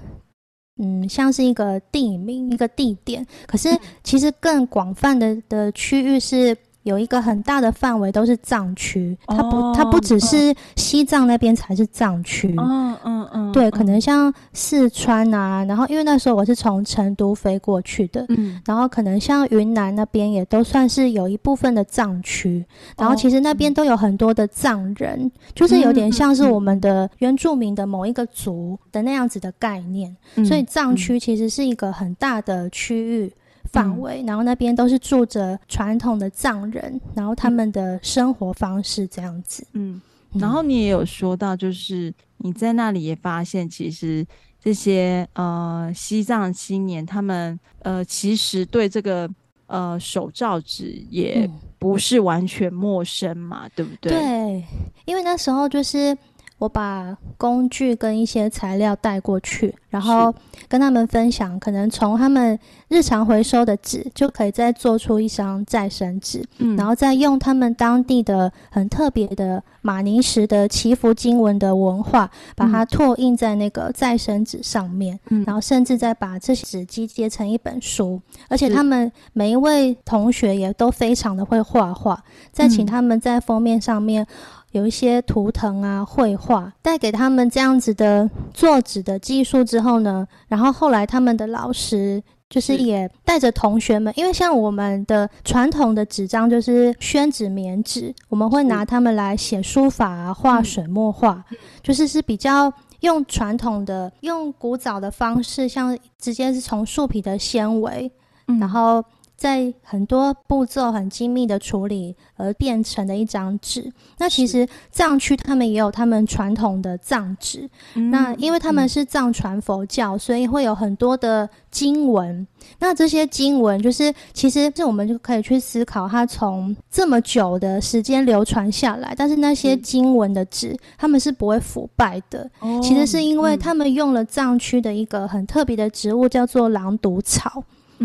[0.81, 3.69] 嗯，像是一个地名，一个地点，可是
[4.03, 6.57] 其实更广泛的的区域是。
[6.83, 12.53] 有一个很大的范围都是藏区，它不，它不只是西藏那边才是藏区。
[12.57, 22.65] 嗯嗯嗯，对，可能像四川啊，然后因为那时候我是从成都飞过去的，嗯，然后可能像云南那边也都算是有一部分的藏区，
[22.97, 30.15] 然后其实那边都有很多的藏人，就是有点像是我们的原住民的某一个族的那样子的概念，
[30.45, 33.31] 所以藏区其实是一个很大的区域。
[33.71, 39.65] 范围，然后那边都是住着传统的藏人，然后他们的生活方式这样子。
[39.73, 40.01] 嗯，
[40.33, 44.25] 然后你也有说到，就是你在那里也发现，其实
[44.59, 49.29] 这些呃西藏青年，他们呃其实对这个
[49.67, 54.11] 呃手造纸也不是完全陌生嘛，嗯、对不对？
[54.11, 54.65] 对，
[55.05, 56.17] 因为那时候就是。
[56.61, 60.31] 我把工具跟一些材料带过去，然后
[60.67, 84.27] 跟他们分享，可能从他们日常回收的纸就可以再做出一张再生纸，嗯，然后再用他们当地的很特别的马尼石的祈福经文的文化，把它拓印在那个再生纸上面，嗯，然后甚至再把这些纸集结成一本书，而且他们每一位同学也都非常的会画画，再请他们在封面上面。
[84.71, 101.43] 有一些图腾啊，绘画带给他们这样子的作纸的技术之后呢，然后后来他们的老师就是也带着同学们，因为像我们的传统的纸张就是宣纸、棉纸，我们会拿它们来写书法啊、画水墨画，
[101.83, 108.11] 就是是比较用传统的、用古早的方式，像直接是从树皮的纤维，
[108.59, 109.03] 然后。
[109.41, 113.91] 在很多步骤很精密的处理而变成的一张纸。
[114.19, 117.67] 那其实藏区他们也有他们传统的藏纸。
[118.11, 122.45] 那因为他们是藏传佛教，所以会有很多的经文。
[122.77, 132.47] 那这些经文就是，其实这我们就可以去思考，它从这么久的时间流传下来，但是那些经文的纸，他们是不会腐败的。
[132.83, 137.63] 其实是因为他们用了藏区的一个很特别的植物，叫做狼毒草。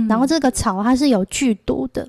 [0.09, 2.09] 然后这个草它是有剧毒的，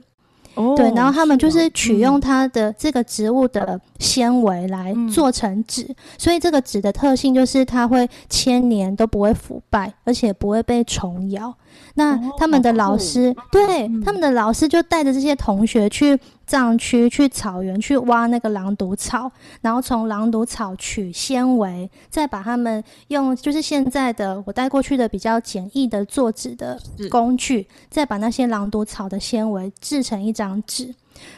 [0.55, 11.53] 哦，对，然后他们就是取用它的这个植物的纤维来做成纸，嗯，所以这个纸的特性就是它会千年都不会腐败，而且不会被虫咬。
[11.95, 30.93] 那他们的老师，哦，对，他们的老师就带着这些同学去藏区、去草原去挖那个狼毒草，然后从狼毒草取纤维，再把他们用就是现在的我带过去的比较简易的做纸的工具，再把那些狼毒草的纤维制成一张纸。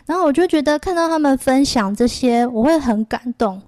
[0.05, 3.61] 然后我就觉得看到他们分享这些，我会很感动，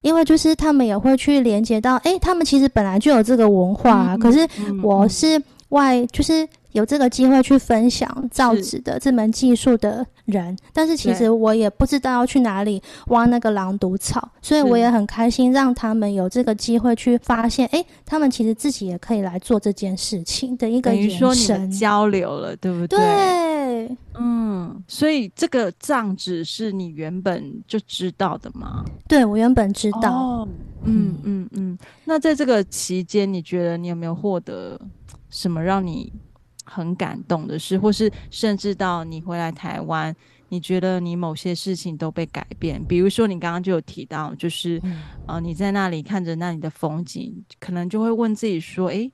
[0.00, 4.48] 因为就是他们也会去连接到，哎，他们其实本来就有这个文化啊，可是
[4.82, 5.40] 我是。
[5.74, 22.98] 外就是有这个机会去分享造纸的这门技术的人，但是其实我也不知道要去哪里挖那个狼毒草，所以我也很开心让他们有这个机会去发现，哎，他们其实自己也可以来做这件事情的一个说你交流了，对不对？
[22.98, 28.84] 对，嗯，所以这个藏纸是你原本就知道的吗？
[29.06, 30.12] 对，我原本知道。
[30.12, 30.48] 哦，
[30.84, 31.78] 嗯嗯嗯。
[32.04, 34.80] 那在这个期间，你觉得你有没有获得？
[35.34, 36.12] 什么让你
[36.64, 40.14] 很感动的事，或是甚至到你回来台湾，
[40.48, 42.82] 你觉得你某些事情都被改变？
[42.84, 49.10] 比如说，你刚刚就有提到，就是、嗯、呃，你在那里看着那里的风景，可能就会问自己说：“诶，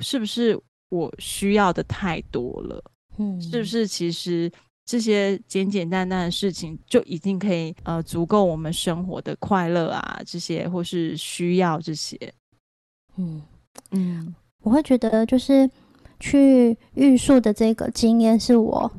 [0.00, 2.84] 是不是我需要的太多了？
[3.16, 4.52] 嗯，是不是其实
[4.84, 10.20] 这些简简单单的事情就已经可以呃足够我们生活的快乐啊？
[10.26, 12.16] 这些或是需要这些？
[13.16, 13.42] 嗯
[13.92, 15.68] 嗯。”我会觉得，就是
[16.20, 18.90] 去玉树的这个经验，是我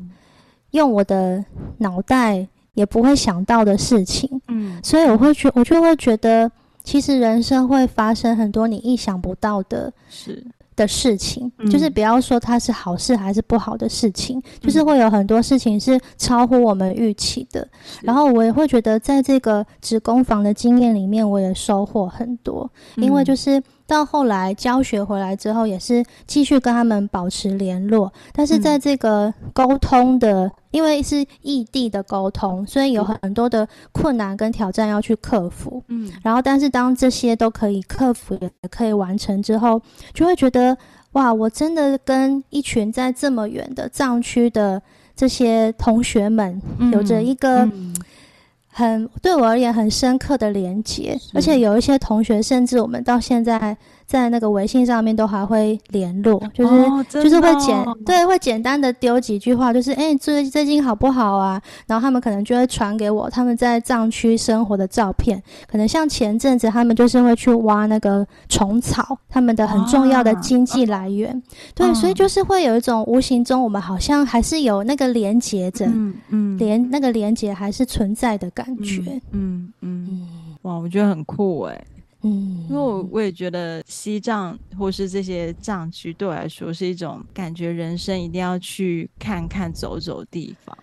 [0.72, 1.44] 用我的
[1.78, 4.30] 脑袋也不会想到的事情。
[4.50, 6.52] 嗯，所以我会觉，我就会觉得，
[6.84, 10.44] 其实人生会发生很多你意想不到的事
[10.76, 11.50] 的事情。
[11.72, 17.66] 就是不要说它是好事还是不好的事情，就是会有很多事情是超乎我们预期的。
[18.02, 23.64] 然后我也会觉得，在这个职工房的经验里面，我也收获很多，因为就是。
[23.86, 28.12] 到后来教学回来之后，也是继续跟他们保持联络。
[28.32, 35.84] 但是在这个沟通的，嗯、因为是异地的沟通，所以有很多的困难跟挑战要去克服。
[35.90, 39.82] 嗯，然后但是当这些都可以克服，也可以完成之后，
[40.14, 40.78] 就会觉得
[41.12, 44.82] 哇，我真的跟一群在这么远的藏区的
[45.16, 47.66] 这些同学们，有着一个。
[47.66, 47.96] 嗯嗯
[48.74, 53.78] 很对我而言很深刻的连接，而且有一些同学，甚至我们到现在。
[54.14, 61.60] 在那个微信上面都还会联络，就是、哦、就是会简对会简单的丢几句话，就是哎，最最近好不好啊？
[61.88, 71.36] 然后他们可能就会传给我他们在藏区生活的照片，可能像前阵子他们就是会去挖那个虫草，他们的很重要的经济来源。
[71.36, 71.42] 啊、
[71.74, 80.28] 对、啊，所以就是会有一种无形中我们好像还是有那个连接着，嗯嗯，连那个连接还是存在的感觉，嗯嗯，嗯，
[80.62, 81.84] 哇，我觉得很酷哎。
[82.24, 90.78] 嗯，因为我我也觉得西藏或是这些藏区对我来说是一种感觉，人生一定要去看看走走的地方。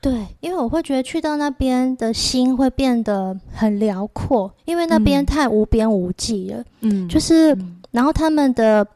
[0.00, 6.62] 对，因为我会觉得去到那边的心会变得很辽阔，因为那边太无边无际了。
[6.82, 7.56] 嗯，就是
[7.90, 8.86] 然后他们的，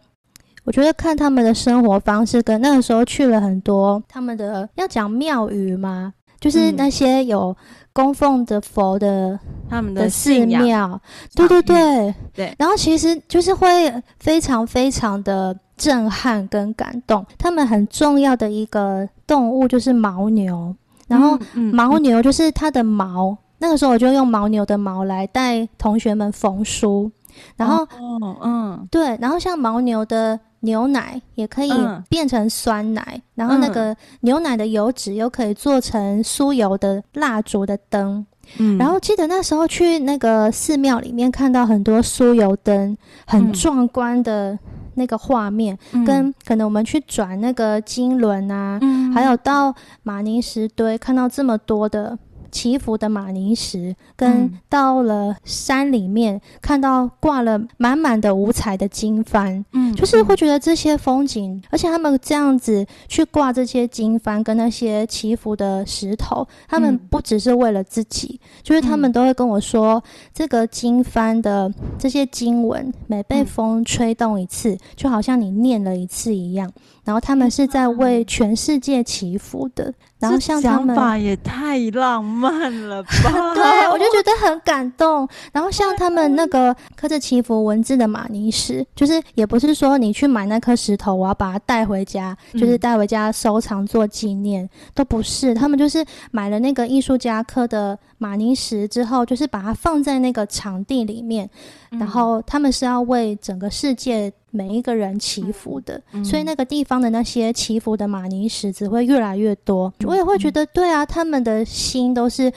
[0.65, 6.13] 我觉得看他们的生活方式跟那个时候去了很多他们的要讲庙宇吗？
[6.41, 7.57] 就是那些有
[7.93, 9.39] 供奉的佛的。
[9.71, 10.99] 他们的寺庙，
[11.35, 12.55] 对对对对。
[12.59, 17.23] 然后其实就是会非常非常的震撼跟感动。
[17.37, 20.75] 他们很重要的一个动物就是牦牛，
[21.07, 23.37] 然后牦牛就是它的毛。
[23.59, 27.11] 那个时候我就用牦牛的毛来带同学们缝书，
[27.57, 31.73] 然后，哦，嗯，对，然后像牦牛的牛奶也可以
[32.09, 38.27] 变成酸奶，嗯、然后那个牛奶的油脂又可以做成酥油的蜡烛的灯，
[38.59, 42.97] 嗯，然后记得那时候去那个寺庙里面看到很多酥油灯，
[43.27, 44.59] 很壮观的
[44.95, 52.19] 那个画面，嗯、跟可能我们去转那个经轮啊，嗯、还有到马尼石堆看到这么多的。
[52.51, 70.03] 祈福的马铃石，跟到了山里面、嗯、看到挂了满满的五彩的经幡，嗯，就是会觉得这些风景，而且他们这样子去挂这些经幡跟那些祈福的石头，他们不只是为了自己，嗯、就是他们都会跟我说，嗯、
[70.35, 76.73] 这个经幡的这些经文，每被风吹动一次，嗯、就好像你念了一次一样。
[77.05, 83.55] 然后他们是在为全世界祈福的，然后像他们，想法也太浪漫了吧？
[83.55, 85.29] 对，我就觉得很感动。
[85.53, 95.55] 然后像他们那个刻着祈福文字的马尼石，就是也不是说你去买那颗石头，我要把它带回家，就是带回家收藏做纪念，嗯、都不是。
[95.55, 101.49] 他们就是买了那个艺术家刻的马尼石之后，就是把它放在那个场地里面，
[101.91, 104.33] 然后他们是要为整个世界。
[104.51, 109.93] 每一个人祈福的，嗯、所以那个地方的那些祈福的马尼石只会越来越多。
[110.01, 112.53] 嗯、我也会觉得，对啊，他们的心都是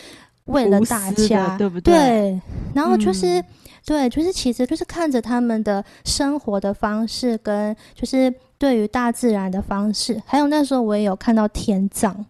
[0.46, 1.94] 为了大家，对不对？
[1.94, 2.42] 对，
[2.74, 3.46] 然后就是，嗯、
[3.86, 12.26] 对，就是其实就是看着他们的生活的方式，跟就是对于大自然的方式，还有那时候我也有看到天葬，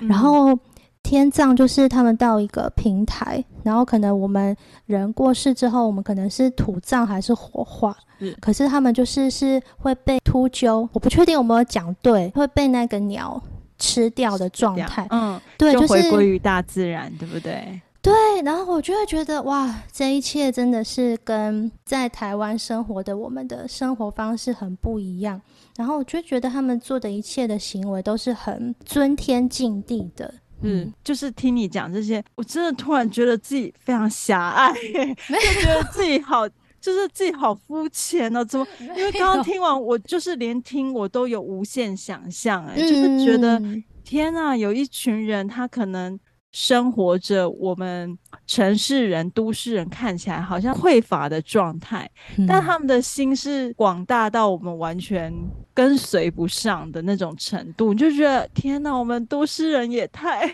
[0.00, 0.58] 嗯、然后。
[1.06, 13.40] 天葬就是他们到一个平台，然后可能我们人过世之后，我们可能是土葬还是火化，嗯可是他们就是是会被秃鹫，我不确定有没有讲对，会被那个鸟
[13.78, 15.06] 吃掉的状态。
[15.10, 17.80] 嗯，对，就回归于大自然，对不对？
[18.02, 18.12] 对，
[18.44, 25.40] 然后我就会觉得哇，这一切真的是跟在台湾生活的我们的生活方式很不一样。
[25.76, 30.34] 然后我就觉得他们做的一切的行为都是很尊天敬地的。
[30.62, 36.48] 嗯，就是听你讲这些，我真的突然觉得自己非常狭隘， 就觉得自己好，
[36.80, 38.44] 就是自己好肤浅哦。
[38.44, 38.66] 怎么？
[38.96, 43.60] 因为刚刚听完，我就是连听我都有无限想象，哎，就是觉得
[44.04, 46.18] 天啊，有一群人他可能。
[46.58, 55.30] 生活着我们城市人、都市人看起来好像匮乏的状态，嗯、但他们的心是广大到我们完全
[55.74, 60.50] 跟随不上的那种程度，你就觉得天哪，我们都市人也太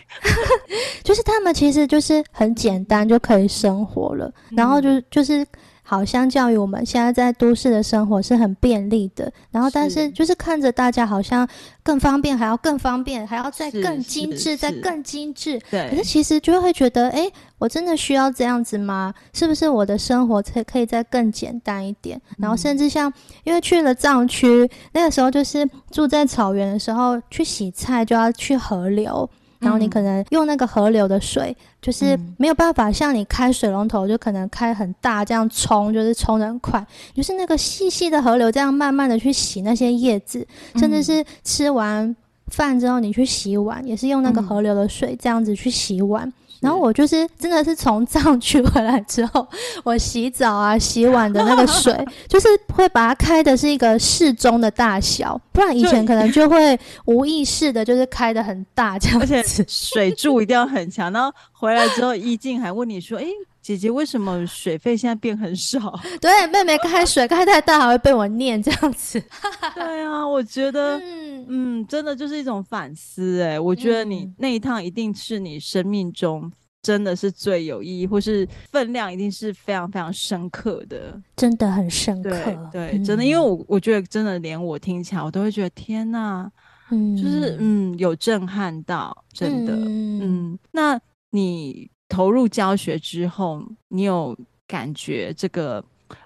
[1.05, 5.47] 就是他们其实就是很简单就可以生活了，嗯、然后就就是。
[5.85, 11.47] 好，相较于我们现在在都市的生活是很便利的，然后但是就是看着大家好像
[11.83, 15.59] 更方便，还要更方便，还要再更精致，再更精致。
[15.69, 15.89] 对。
[15.89, 19.13] 可是其实就会觉得，哎，我真的需要这样子吗？
[19.33, 22.19] 是不是我的生活才可以再更简单一点？
[22.37, 23.11] 然后甚至像，
[23.43, 29.29] 因为去了藏区，那个时候就是住在草原的时候，去洗菜就要去河流。
[29.63, 36.85] 然后你可能用那个河流的水，就是没有办法像你开水龙头就可能开很大这样冲，就是冲的很快。
[37.15, 40.45] 就是那个细细的河流这样慢慢的去洗那些叶子，
[40.75, 42.15] 甚至是吃完
[42.47, 46.31] 饭之后你去洗碗，也是用那个河流的水这样子去洗碗。
[46.63, 49.45] 然后我就是真的是从藏区回来之后，
[49.83, 51.93] 我洗澡啊、洗碗的那个水，
[52.27, 59.25] 就是会把它开的是一个适中的大小，不然以前可能就会无意识的，就是开的很大这样子。
[59.25, 61.11] 而且水柱一定要很强。
[61.11, 63.25] 然后回来之后，依静还问你说：“哎，
[63.63, 69.19] 姐姐，为什么水费现在变很少？” 对，妹妹开水开太大还会被我念这样子。
[69.73, 73.41] 对啊，我觉得，嗯，嗯，真的就是一种反思。
[73.41, 76.51] 哎，我觉得你那一趟一定是你生命中。
[76.85, 82.29] 真的是最有意义，或是分量一定是非常非常深刻的，真的很深刻。
[82.73, 86.51] 对，真的，因为我我觉得真的连我听起来，我都会觉得天哪，
[86.91, 90.19] 嗯，就是嗯有震撼到，真的，嗯，
[90.51, 90.59] 嗯。
[90.73, 90.99] 那
[91.31, 94.37] 你投入教学之后，你有
[94.67, 95.83] 感觉这个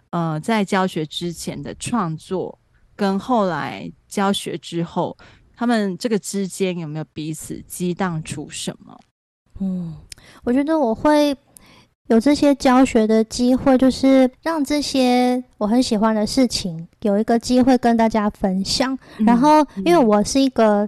[0.10, 2.58] 呃，在教学之前的创作
[2.96, 5.16] 跟后来教学之后，
[5.56, 8.98] 他们这个之间有没有彼此激荡出什么？
[9.60, 9.96] 嗯，
[10.44, 11.36] 我觉得我会
[12.08, 18.98] 有这些教学的机会，就是让这些我很喜欢的事情有一个机会跟大家分享。
[19.20, 20.88] 嗯、然后，因为我是一个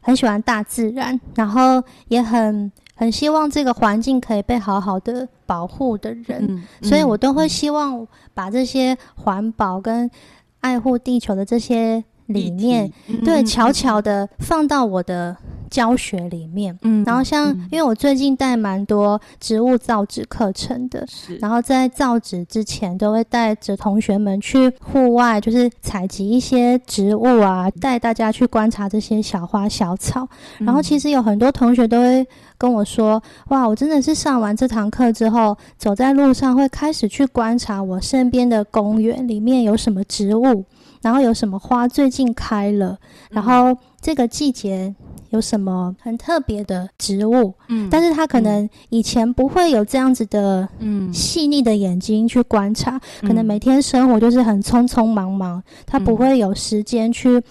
[0.00, 2.70] 很喜欢大自然，然后也很。
[3.02, 10.08] 很希望这个环境可以被好好的保护的人，所以我都会希望把这些环保跟
[10.60, 15.36] 爱护地球的这些理念，嗯、对，悄悄的放到我的。
[15.72, 30.28] 教学里面，嗯，然后像，嗯、因为我最近带蛮多植物造纸课程的，是，然后在造纸之前都会带着同学们去户外，就是采集一些植物啊，带大家去观察这些小花小草。
[30.58, 32.26] 嗯、然后其实有很多同学都会
[32.58, 40.66] 跟我说，哇，我真的是上完这堂课之后，走在路上会开始去观察我身边的公园里面有什么植物，
[41.00, 42.98] 然后有什么花最近开了，
[43.30, 44.94] 然后这个季节。
[45.32, 47.52] 有什么很特别的植物？
[47.68, 57.42] 嗯，但是他可能以前不会有这样子的，嗯，细腻的眼睛去观察，嗯、可能每天生活就是很匆匆忙忙，嗯、他不会有时间去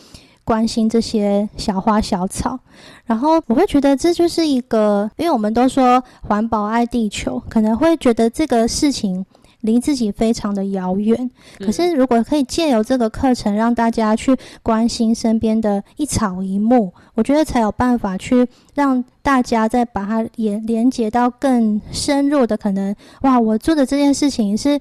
[0.44, 2.60] 关心这些小花小草。
[3.06, 9.26] 然后我会觉得这就是一个，因为我们都说环保爱地球，可能会觉得这个事情。
[9.62, 22.96] 离自己非常的遥远，可是如果可以借由这个课程让大家去关心身边的一草一木，我觉得才有办法去让大家再把它连连接到更深入的可能。
[23.22, 24.80] 哇，我做的这件事情是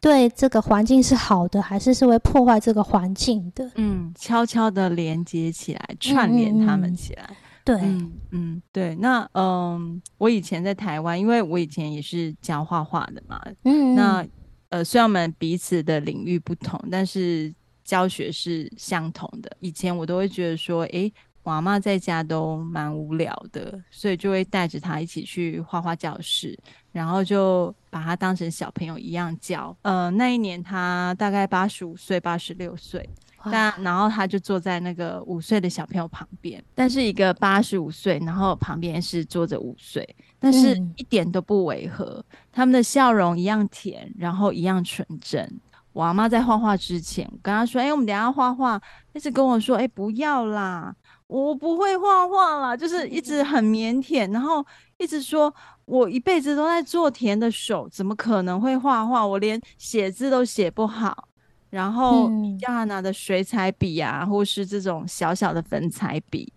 [0.00, 3.70] 对这个环境是好的，还是是会破坏这个环境的？
[3.74, 7.24] 嗯，悄悄的连接起来，串联他们起来。
[7.24, 7.36] 嗯嗯
[7.68, 14.26] 对，嗯嗯，对，那嗯，我以前在台湾，因为我以前也是教画画的嘛，嗯，那
[14.70, 17.54] 呃，虽然我们彼此的领域不同，但是
[17.84, 19.54] 教学是相同的。
[19.60, 21.12] 以前我都会觉得说，诶，
[21.42, 26.58] 我阿嬷在家都蛮无聊的，所以就会带着她一起去画画教室，
[26.90, 29.76] 然后就把她当成小朋友一样教。
[29.82, 33.06] 呃，那一年她大概八十五岁，八十六岁。
[33.44, 45.60] 但然后他就坐在那个五岁的小朋友旁边，但是一个八十五岁，然后旁边是坐着五岁，但是一点都不违和，嗯、他们的笑容一样甜，然后一样纯真。
[45.92, 48.80] 我阿妈在画画之前，我跟他说：“哎、欸，我们等一下画画。”
[49.14, 50.94] 一直跟我说：“哎、欸，不要啦，
[51.26, 54.64] 我不会画画啦。”就是一直很腼腆，然后
[54.98, 55.52] 一直说
[55.86, 59.26] ：“我一辈子都在做田的手，怎么可能会画画？
[59.26, 61.27] 我连写字都写不好。”
[61.70, 66.50] 然后你叫他拿的水彩笔啊，嗯、或是这种小小的粉彩笔，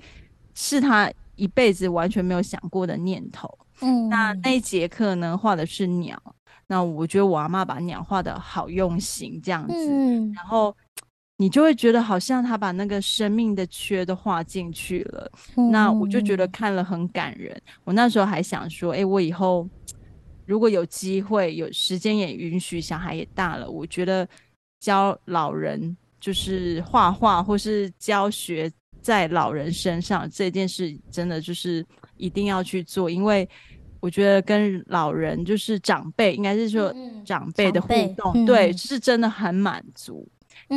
[0.53, 3.49] 是他一辈子完全没有想过的念头。
[3.81, 6.17] 嗯，那那一节课呢，画的是鸟。
[6.67, 9.73] 那我觉得我阿妈把鸟画的好用心，这样子。
[9.75, 10.73] 嗯，然后
[11.35, 15.29] 你就会觉得好像他把那个生命的缺都画进去了。
[15.57, 17.61] 嗯、那我就觉得看了很感人。
[17.83, 19.67] 我那时候还想说，哎，我以后
[20.45, 24.25] 如果有机会、有时间也允许，小孩也大了，我觉得。
[24.81, 28.69] 教老人就是画画，或是教学
[29.01, 31.85] 在老人身上这件事，真的就是
[32.17, 33.47] 一定要去做，因为
[33.99, 40.27] 我觉得跟老人就是长辈，应该是说长辈的互动，嗯、对，是真的很满足。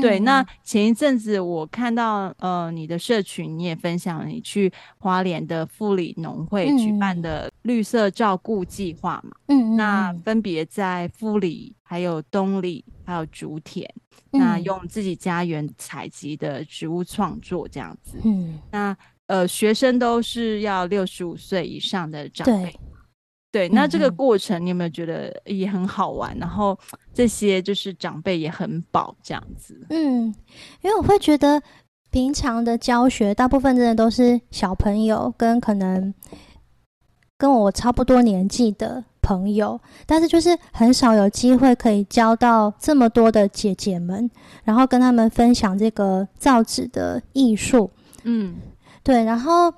[0.01, 13.88] 对，那前一阵子我看到，呃，你的社群你也分享你去花莲的富里农会举办的绿色照顾计划嘛，嗯，那分别在富里、还有东里、还有竹田，
[14.30, 22.74] 那用自己家园采集的植物创作这样子，嗯，那呃，学生都是要六十五岁以上的长辈。
[23.55, 26.36] 对，那这个过程你有没有觉得也很好玩？
[26.36, 26.76] 嗯、然后
[27.14, 29.86] 这些就是长辈也很饱这样子。
[29.90, 30.24] 嗯，
[30.82, 31.62] 因为我会觉得
[32.11, 36.12] 平常的教学大部分真的都是小朋友跟可能
[37.38, 44.28] 跟我差不多年纪的朋友，但是就是很少有机会可以教到这么多的姐姐们，
[44.64, 47.88] 然后跟他们分享这个造纸的艺术。
[48.24, 48.57] 嗯，
[49.05, 49.72] 对，然后。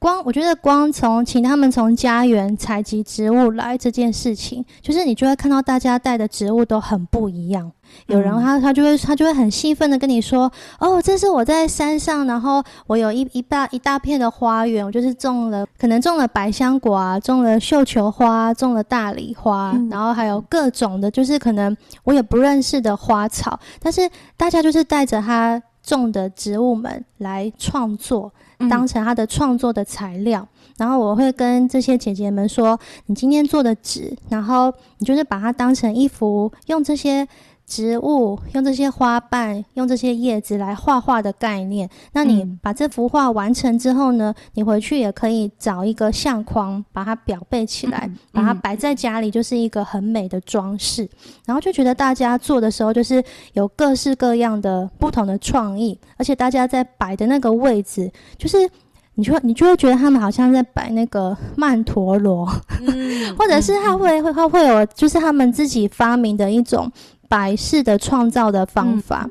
[0.00, 7.70] 光我觉得光从请他们从家园采集植物来这件事情，就是你就会看到大家带的植物都很不一样。
[8.06, 28.32] 有人他他就会他就会很兴奋的跟你说：“哦，这是我在山上，然后我有一一大一大片的花园，我就是种了可能种了百香果啊，种了绣球花，种了大丽花，然后还有各种的，就是可能我也不认识的花草，但是大家就是带着他种的植物们来创作。”
[28.68, 30.46] 当成他的创作的材料，
[30.76, 37.26] 然后我会跟这些姐姐们说：“你今天做的纸，然后你就是把它当成一幅用这些。”
[37.70, 41.88] 植物用这些花瓣，用这些叶子来画画的概念。
[42.12, 51.08] 那你把这幅画完成之后呢，你回去也可以找一个相框，把它裱背起来，把它摆在家里，就是一个很美的装饰。
[51.46, 58.68] 然后就觉得大家做的时候，就是有各式各样的不同的创意，而且大家在摆的那个位置，就是。
[59.14, 62.48] 你就你就会觉得他们好像在摆那个曼陀罗，
[62.80, 66.90] 嗯、或者是他会会他会有就是他们自己发明的一种
[67.30, 69.30] 摆饰的创造的方法，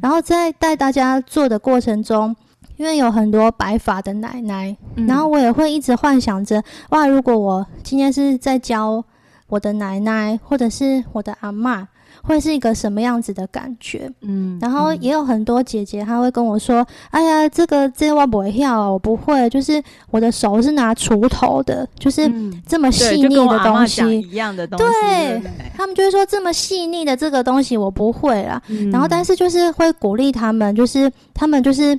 [0.00, 2.34] 然后在带大家做的过程中，
[2.78, 9.04] 因为有很多白发的奶奶，嗯、然后我也会一直幻想着哇，如果我今天是在教
[9.48, 11.86] 我的奶奶或者是我的阿嬷。
[12.26, 14.10] 会是一个什么样子的感觉？
[14.22, 16.80] 嗯，然后也有很多姐姐，她会跟我说
[17.12, 22.30] ：“嗯、哎呀，这个这我不会跳，我不会，就是我的手是拿锄头的，就是
[22.66, 24.84] 这么细腻的东西，嗯、一样的东西。
[24.84, 28.60] 对”对，他们就会说这么细腻的这个东西我不会啦。
[28.68, 31.98] 嗯、然后，但是就是会鼓励他们，就是他们就是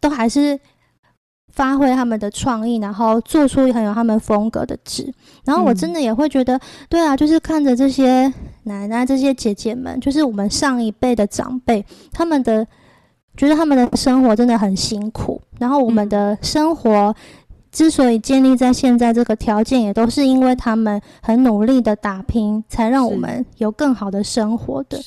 [0.00, 0.58] 都还是。
[1.52, 5.12] 发挥他们的创意，然后做出很有他们风格的纸。
[5.44, 8.32] 然后我真的也会觉得，嗯、对啊，就是看着这些
[8.64, 12.66] 奶奶、这些姐姐们，就是我们上一辈的长辈，他们的
[13.36, 15.40] 觉得他们的生活真的很辛苦。
[15.58, 17.14] 然后我们的生活
[17.70, 24.98] 之所以建立在现在这个条件，也都是因为他们很努力的打拼，才让我们有更好的生活的。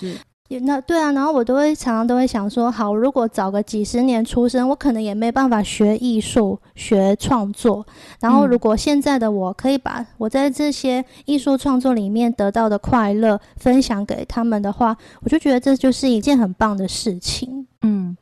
[0.48, 0.54] 是。
[0.54, 7.86] 也那对啊，然后我都会常常都会想说，好，如果早个几十年出生，我可能也没办法学艺术、学创作。
[8.20, 17.68] 然后，如果现在的我可以把我在这些艺术创作里面得到的快乐分享给他们的话，我就觉得这就是一件很棒的事情。
[17.82, 18.16] 嗯。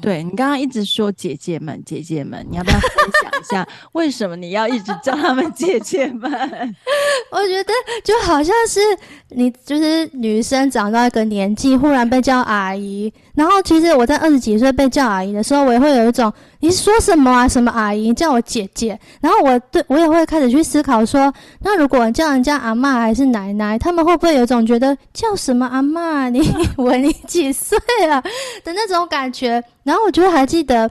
[0.00, 6.30] 对，你刚刚一直说姐姐们，姐姐们，你要不要分享一下 为什么你要一直叫他们姐姐们？
[7.32, 7.72] 我觉得
[8.04, 8.80] 就好像是
[9.30, 13.12] 你就是女生长到一个年纪，忽然被叫阿姨。
[13.34, 16.30] 然后其实我在二十几岁被叫阿姨的时候，我也会有一种
[16.60, 17.48] 你说什么啊？
[17.48, 18.12] 什么阿姨？
[18.12, 18.98] 叫我姐姐？
[19.20, 26.28] 然后我对我也会开始去思考说，那如果叫人家阿嬷还是奶奶，他们会不会有一种觉得叫什么阿嬷？
[26.28, 28.20] 你以为你几岁了
[28.62, 29.62] 的那种感觉？
[29.82, 30.90] 然后我就还记得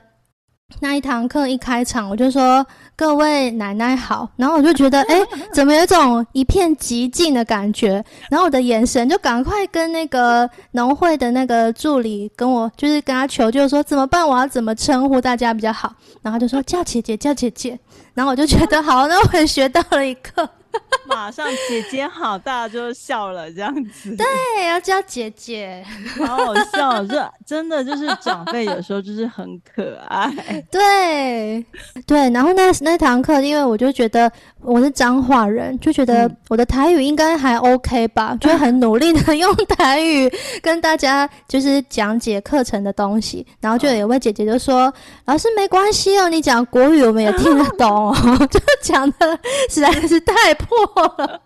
[0.80, 2.66] 那一堂课一开场，我就说
[2.96, 5.22] 各位奶奶好，然后我就觉得 哎，
[5.54, 8.04] 怎么有一种一片寂静的感觉？
[8.30, 14.28] 然后我的眼神就赶快跟那个农会的那个助理跟我就是跟他求救说怎么办？
[14.28, 15.94] 我要怎么称呼大家比较好？
[16.22, 17.78] 然后他就说叫姐姐，叫姐姐。
[18.14, 20.48] 然后我就觉得好，那我也学到了一课。
[21.08, 24.16] 马上姐姐好，大家就笑了，这样子。
[24.16, 25.84] 对，要叫姐姐，
[26.26, 27.04] 好好笑。
[27.06, 30.32] 这真的就是长辈有时候就是很可爱。
[30.72, 31.66] 对
[32.08, 43.46] 对，然后那那堂课，因为我就觉得我是彰化人，就觉得我的台语应该还 OK 吧， 就很努力的用台语跟大家就是讲解课程的东西。
[43.60, 44.94] 然后就有位姐姐就说
[45.26, 49.38] ：“老师没关系哦，你讲国语我们也听得懂哦。”就讲的
[49.70, 50.34] 实在是太。
[50.62, 51.42] 破了，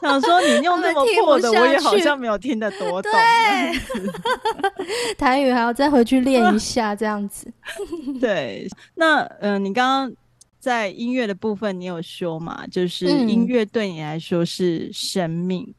[0.00, 3.10] 想说你用那么破的，我也好像没有听得多懂。
[3.12, 4.10] 对，
[5.16, 7.52] 台语还要再回去练一下，这样子。
[8.20, 10.16] 对，那嗯、呃，你刚刚
[10.58, 12.66] 在音乐的部分，你有说嘛？
[12.66, 15.74] 就是音乐对你来说是生命。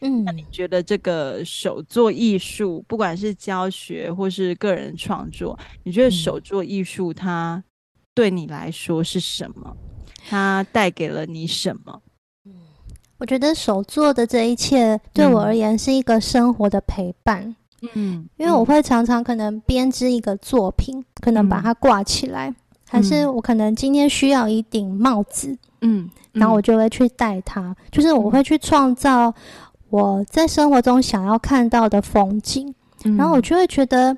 [0.00, 7.62] 嗯，那你觉得这个手作艺术，不管是教学或是个人创作，你觉得手作艺术它
[8.14, 9.76] 对你来说是什么？
[10.30, 12.00] 它带给了你什么？
[13.18, 17.54] 我觉得手做的这一切对我而言是一个生活的陪伴。
[17.94, 22.54] 嗯，因为我会常常可能编织一个作品，可能把它挂起来，
[22.88, 29.32] 还是我可能今天需要一顶帽子，嗯，然后我就会去戴它，就是我会去创造
[29.90, 32.74] 我在生活中想要看到的风景，
[33.16, 34.16] 然后我就会觉得。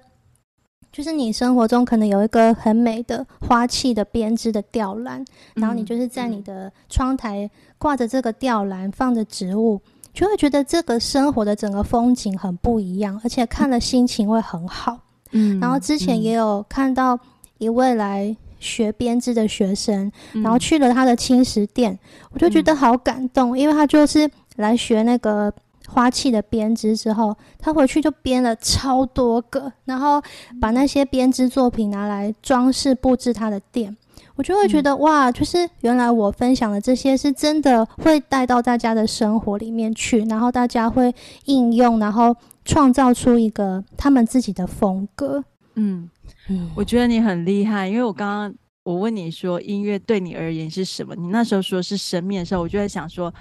[0.93, 5.24] 就是你生活中可能有一个很美的花器的编织的吊篮，
[5.55, 9.80] 然后你就是在你的窗台挂着这个吊篮，放着植物，
[10.12, 14.99] 就会觉得这个生活的整个风景很不一样，而且看了心情会很好。
[15.30, 17.18] 嗯，然后之前也有看到
[17.59, 21.97] 一位来学编织的学生，然后去了他的青石店，
[22.32, 25.53] 我就觉得好感动，因为他就是来学那个。
[25.93, 30.22] 花器的编织之后，他回去就编了超多个，然后
[30.61, 33.97] 把那些编织作品拿来装饰布置他的店。
[34.36, 41.12] 我就会觉得、嗯、哇，就是原来我分享的这些是真的会带到大家的生活里面去，然后大家会
[41.47, 42.34] 应用，然后
[42.64, 45.45] 创造出一个他们自己的风格。
[45.74, 46.09] 嗯
[46.49, 53.34] 嗯，我觉得你很厉害，因为我刚刚我问你说音乐对你而言是什么，你那时候说是生命的时候，我就在想说。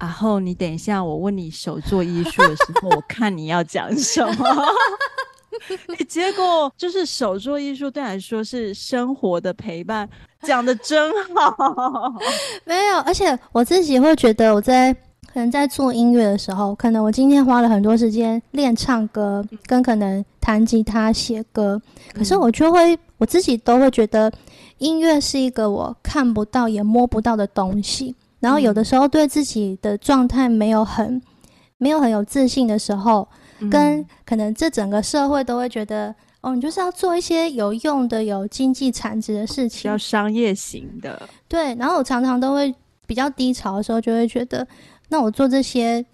[0.00, 4.66] 然后你等一下，我问你手做艺术的时候，我看你要讲什么。
[6.08, 10.08] 结果就是手作艺术对你来说是生活的陪伴，
[10.42, 12.14] 讲的真好。
[12.64, 14.94] 没有，而且我自己会觉得，我在
[15.26, 21.80] 可能在做音乐的时候，可能我今天花了很多时间练唱歌，跟可能弹吉他写歌，
[22.14, 24.32] 可是我就会我自己都会觉得。
[24.78, 28.14] 音乐是一个我看不到也摸不到的东西。
[28.40, 31.20] 然后有的时候对自己的状态没有很
[31.76, 33.28] 没有很有自信的时候，
[33.70, 41.28] 跟可能这整个社会都会觉得，哦，你就是要做一些有用的、有经济产值的事情，要商业型的。
[41.48, 42.72] 对，然后我常常都会
[43.06, 44.66] 比较低潮的时候，就会觉得，
[45.08, 46.04] 那我做这些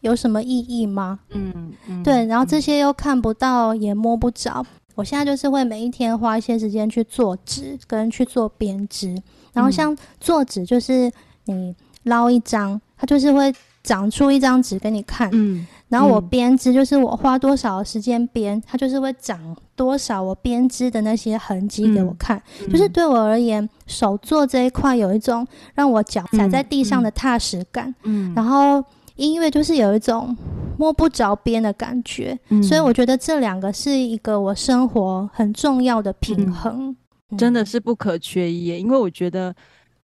[0.00, 1.20] 有什么意义吗？
[1.30, 4.64] 嗯，嗯对，然后这些又看不到也摸不着。
[4.94, 9.16] 我现在就是会每一天花一些时间去做纸跟去做编织，
[9.52, 11.10] 然后像做纸就是。
[11.54, 11.74] 你
[12.04, 15.28] 捞一张，它就是会长出一张纸给你看。
[15.32, 22.40] 嗯，然后我编织，就是我花多少时间编，它就是会长多少我编织的那些痕迹给我看。
[22.60, 27.94] 嗯，就是对我而言，手做这一块有一种让我脚踩在地上的踏实感。
[28.04, 28.82] 嗯，然后
[29.16, 30.36] 音乐就是有一种
[30.76, 32.38] 摸不着边的感觉。
[32.48, 36.94] 嗯，所以我觉得这两个是一个我生活很重要的平衡，
[37.30, 38.66] 嗯，真的是不可缺一。
[38.78, 39.54] 因为我觉得。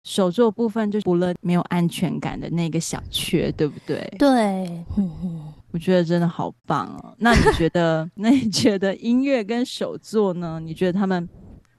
[0.04, 4.14] 手作部分就除了没有安全感的那个小缺，对不对？
[4.20, 4.86] 对，
[5.72, 7.16] 我觉得真的好棒哦。
[7.18, 8.10] 那你觉得？
[8.16, 10.60] 那你觉得音乐跟手作呢？
[10.60, 11.28] 你觉得他们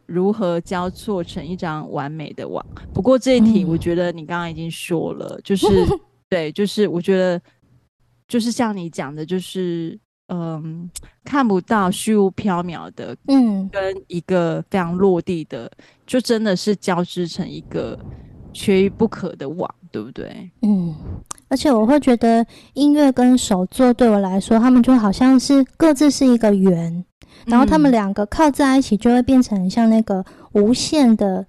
[0.06, 2.64] 如何交错成一张完美的网？
[2.92, 5.66] 不过这一题，我觉得你刚刚已经说了，嗯、就是
[6.30, 7.40] 对，就是我觉得
[8.26, 9.98] 就是像你讲的，就是。
[10.28, 10.90] 嗯，
[11.22, 15.70] 看不到虚无缥缈的，嗯，跟一个非常落地的，嗯、
[16.06, 17.98] 就真的是交织成一个
[18.52, 20.50] 缺一不可的网，对不对？
[20.62, 20.94] 嗯，
[21.48, 27.04] 而且我会觉得音乐跟手作对我来说，他们就好像是各自是一个圆，
[27.44, 31.46] 然后他们两个靠在一起，就会变成像那个无限的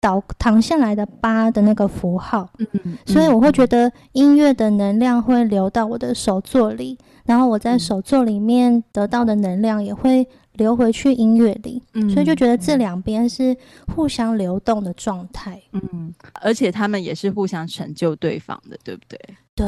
[0.00, 2.48] 倒躺下来的八的那个符号。
[2.58, 6.98] 嗯，嗯，所以我会觉得音乐的能量会流到我的手作里。
[7.24, 13.54] 然后我在手作里面得到的能量也会流回去音乐里，嗯，所以就觉得这两边是
[13.94, 19.20] 互相流动的状态，嗯，而且他们也是互相成就对方的，对不对？
[19.54, 19.66] 对，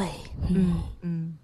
[0.49, 1.37] 嗯嗯，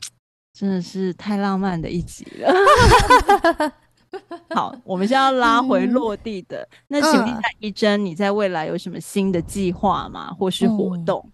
[0.54, 3.72] 真的是太浪漫的一集了。
[4.54, 6.58] 好，我们现在要拉回落地的。
[6.62, 10.32] 嗯、那请问一下一真，你在未来有什么新的计划吗？
[10.38, 11.22] 或是活动？
[11.26, 11.32] 嗯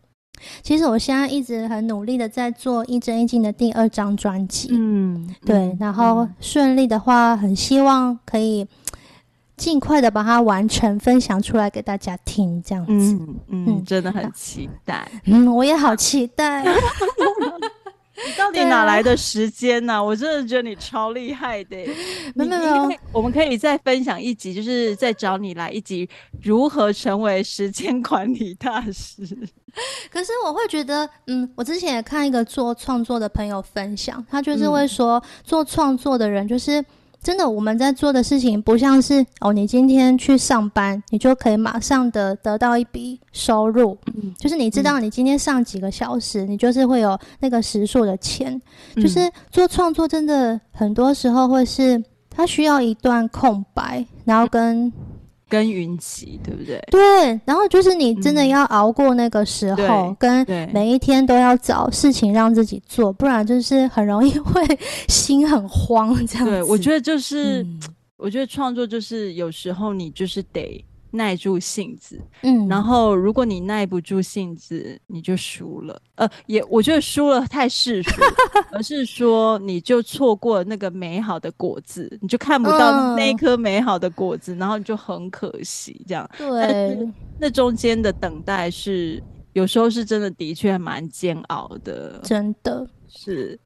[0.60, 8.66] 其实我现在一直很努力的在做一真一镜的第二张专辑，嗯，对，然后顺利的话，很希望可以
[9.56, 16.64] 尽快的把它完成，分享出来给大家听，这样子，嗯嗯，嗯，真的很期待，嗯，我也好期待。
[18.26, 20.02] 你到底哪来的时间呢、啊？
[20.02, 21.76] 我真的觉得你超厉害的。
[22.34, 26.08] 没有没有，我们可以再分享一集，就是再找你来一集，
[26.42, 29.22] 如何成为时间管理大师。
[30.12, 36.84] 可是我会觉得，嗯，我之前也看一个做创作的朋友分享，他就是会说，嗯、做创作的人就是。
[37.22, 43.96] 真的，我们在做的事情不像是哦，你今天去上班，你就可以马上的得到一笔收入。
[44.14, 48.60] 嗯，就是你知道你今天上几个小时，嗯、你就是会有那个时数的钱。
[48.96, 54.92] 嗯、就是做创作，真的很多时候会是它需要一段空白，然后跟。
[55.52, 56.82] 耕耘期，对不对？
[56.90, 64.62] 对，然后就是你真的要熬过那个时候，嗯、跟每一天都要找事情让自己做，不然就是很容易会
[65.08, 66.50] 心很慌这样子。
[66.50, 67.78] 对，我觉得就是，嗯、
[68.16, 70.82] 我觉得创作就是有时候你就是得。
[71.12, 76.00] 耐住性子，嗯，然后如果你耐不住性子，你就输了。
[76.16, 78.10] 呃，也我觉得输了太世俗，
[78.72, 86.28] 而是说你就错过了那个美好的果子，你就看不到那颗美好的果子，嗯、然后你就很可惜这样。
[86.36, 86.98] 对，
[87.38, 92.86] 那中间的等待是有时候是真的，的确蛮煎熬的，真的。
[93.14, 93.60] 是。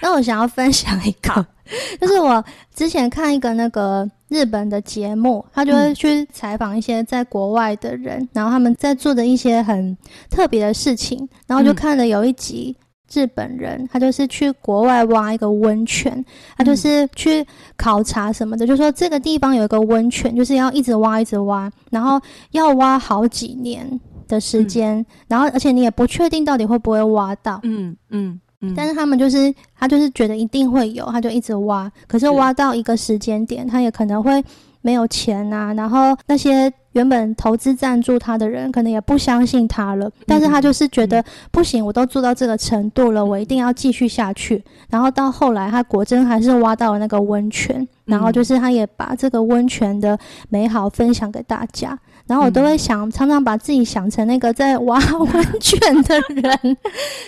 [0.00, 1.46] 那我想要分享一个，
[2.00, 2.42] 就是我
[2.72, 9.94] 之前看一个那个日本的节目，他就会去采访一些在国外的人，嗯、然后他们在做的一些很
[10.30, 12.74] 特别的事情，然后就看了有一集
[13.12, 16.24] 日本人，嗯、他就是去国外挖一个温泉，
[16.56, 22.18] 他就是去考察什么的，就说这个地方有一个温泉，就是要一直挖一直挖，然后
[22.52, 28.30] 要挖好几年的时间，嗯、然后而且你也不确定到底会不会挖到，嗯嗯。
[28.30, 28.40] 嗯
[28.76, 31.90] 但是他们就是他就是觉得一定会有，他就一直挖。
[32.06, 34.42] 可是挖到一个时间点，他也可能会
[34.80, 35.74] 没有钱呐、啊。
[35.74, 40.10] 然后那些原本投资赞助他的人，可能也不相信他了。
[40.26, 44.62] 但是他就是觉得不行，我都做到这个程度了，我一定要继续下去。
[44.88, 47.86] 然后到后来，他果真还是挖到了那个温泉。
[48.04, 51.98] 然后就是他也把这个温泉的美好分享给大家。
[52.32, 56.76] 然后我都会想，常常把自己想成那个在挖 温泉的人，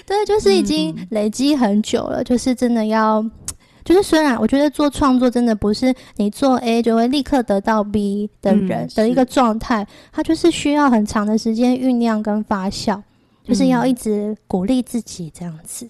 [0.07, 3.22] 对，就是已经累积很久了，就是真的要
[3.84, 12.98] 就是虽然我觉得做创作真的不是你做 A 就会立刻得到 B 的人的一个状态，它就是需要很长的时间酝酿跟发酵，
[13.46, 15.86] 就是要一直鼓励自己这样子。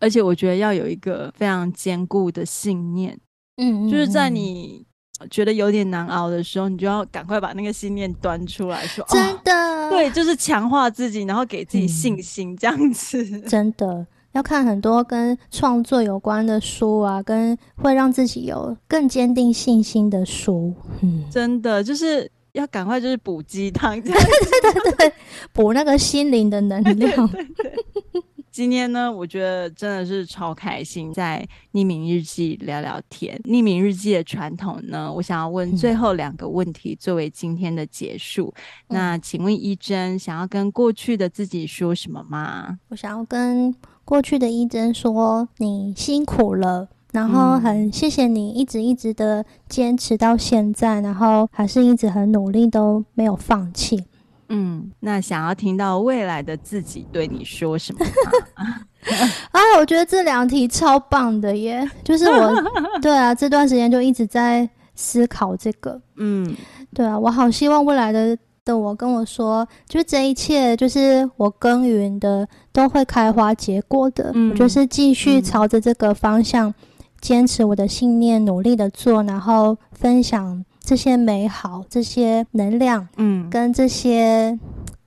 [0.00, 3.16] 而且我觉得要有一个非常坚固的信念，
[3.58, 4.84] 嗯，就是在你
[5.30, 14.06] 觉得有点难熬的时候，你就要赶快把那个信念端出来说，真的，哦、对，就是强化自己，然后给自己信心，这样子，嗯、真的。
[14.32, 20.74] 要看很多跟创作有关的书啊，跟会让自己有更坚定信心的书。
[21.00, 25.12] 嗯，真的就是要赶快就是补鸡汤，对对对对，
[25.54, 27.28] 补那个心灵的能量。
[27.28, 27.72] 对 对
[28.12, 28.22] 对。
[28.56, 33.38] 今天呢，我觉得真的是超开心，在匿名日记聊聊天。
[33.44, 38.50] 匿名日记的传统呢，我想要问最后两个问题作为今天的结束。
[38.88, 42.78] 嗯、那请问一珍，想要跟过去的自己说什么吗？
[42.88, 43.74] 我想要跟
[44.06, 54.02] 过去的一珍说，你辛苦了，然后很谢谢你一直一直的坚持到现在，然后还是一直很努力，都没有放弃。
[54.48, 58.04] 嗯，那想要听到未来的自己对你说什么
[59.50, 61.88] 啊，我觉得这两题超棒的耶！
[62.04, 62.62] 就是我，
[63.00, 66.00] 对啊，这段时间就一直在思考这个。
[66.16, 66.54] 嗯，
[66.94, 74.32] 对啊，我好希望未来的的我跟我说，就这一切就是我耕耘的都会开花结果的。
[74.34, 76.74] 嗯，我就是继续朝着这个方向
[77.20, 80.64] 坚持我的信念，努力的做，然后分享。
[80.86, 84.56] 这些美好，这些能量，嗯，跟这些，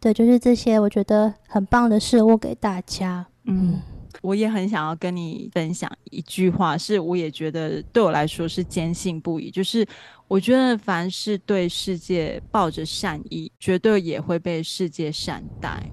[0.02, 3.80] 对，就是这些我觉得很棒的事物给大家，嗯，
[4.22, 9.88] 我也很想要跟你分享一句话，是我也觉得对我来说是坚信不疑，就是。
[10.30, 15.84] 我觉得凡是对世界抱着善意，绝对也会被世界善待。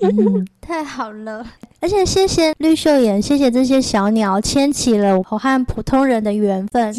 [0.00, 1.46] 嗯， 太好了，
[1.78, 6.90] 而且谢谢绿绣眼，谢谢这些小鸟牵起了我和普通人的缘分。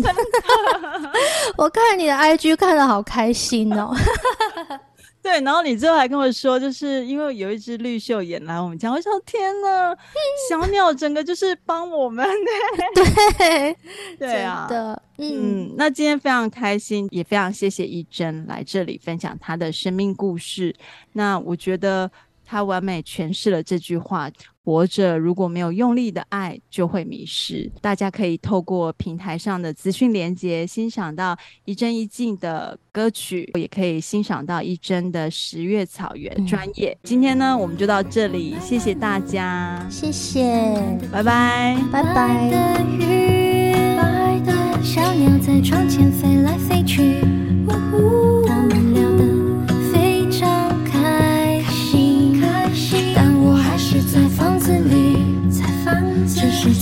[1.57, 3.91] 我看你的 IG 看得好开心哦。
[5.23, 9.95] 对，然后你最后还跟我说，就是因为有一只绿袖眼来我们家，我说天呐，
[10.49, 12.27] 小鸟整个就是帮我们，
[13.37, 13.75] 对，
[14.19, 20.75] 对啊，的，嗯，嗯，那今天非常开心，也非常谢谢一珍来这里分享她的生命故事。
[21.13, 22.11] 那我觉得。
[22.45, 24.29] 他完美诠释了这句话：
[24.63, 27.69] 活着如果没有用力的爱，就会迷失。
[27.81, 36.97] 大家可以透过平台上的资讯连接，欣赏到一真一静的歌曲，也可以欣赏到一真的十月草原专业。
[37.03, 40.41] 今天呢，我们就到这里，谢谢大家，谢谢，
[41.11, 42.49] 拜拜，拜拜。
[44.85, 44.97] 只是
[45.63, 46.03] 从这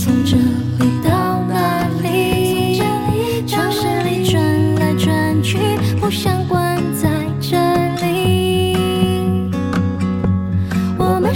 [0.04, 2.76] 从这里到那里
[4.02, 5.56] 里转来转去
[6.00, 7.08] 不想关在
[7.40, 7.56] 这
[8.04, 8.76] 里。
[10.98, 11.32] 我们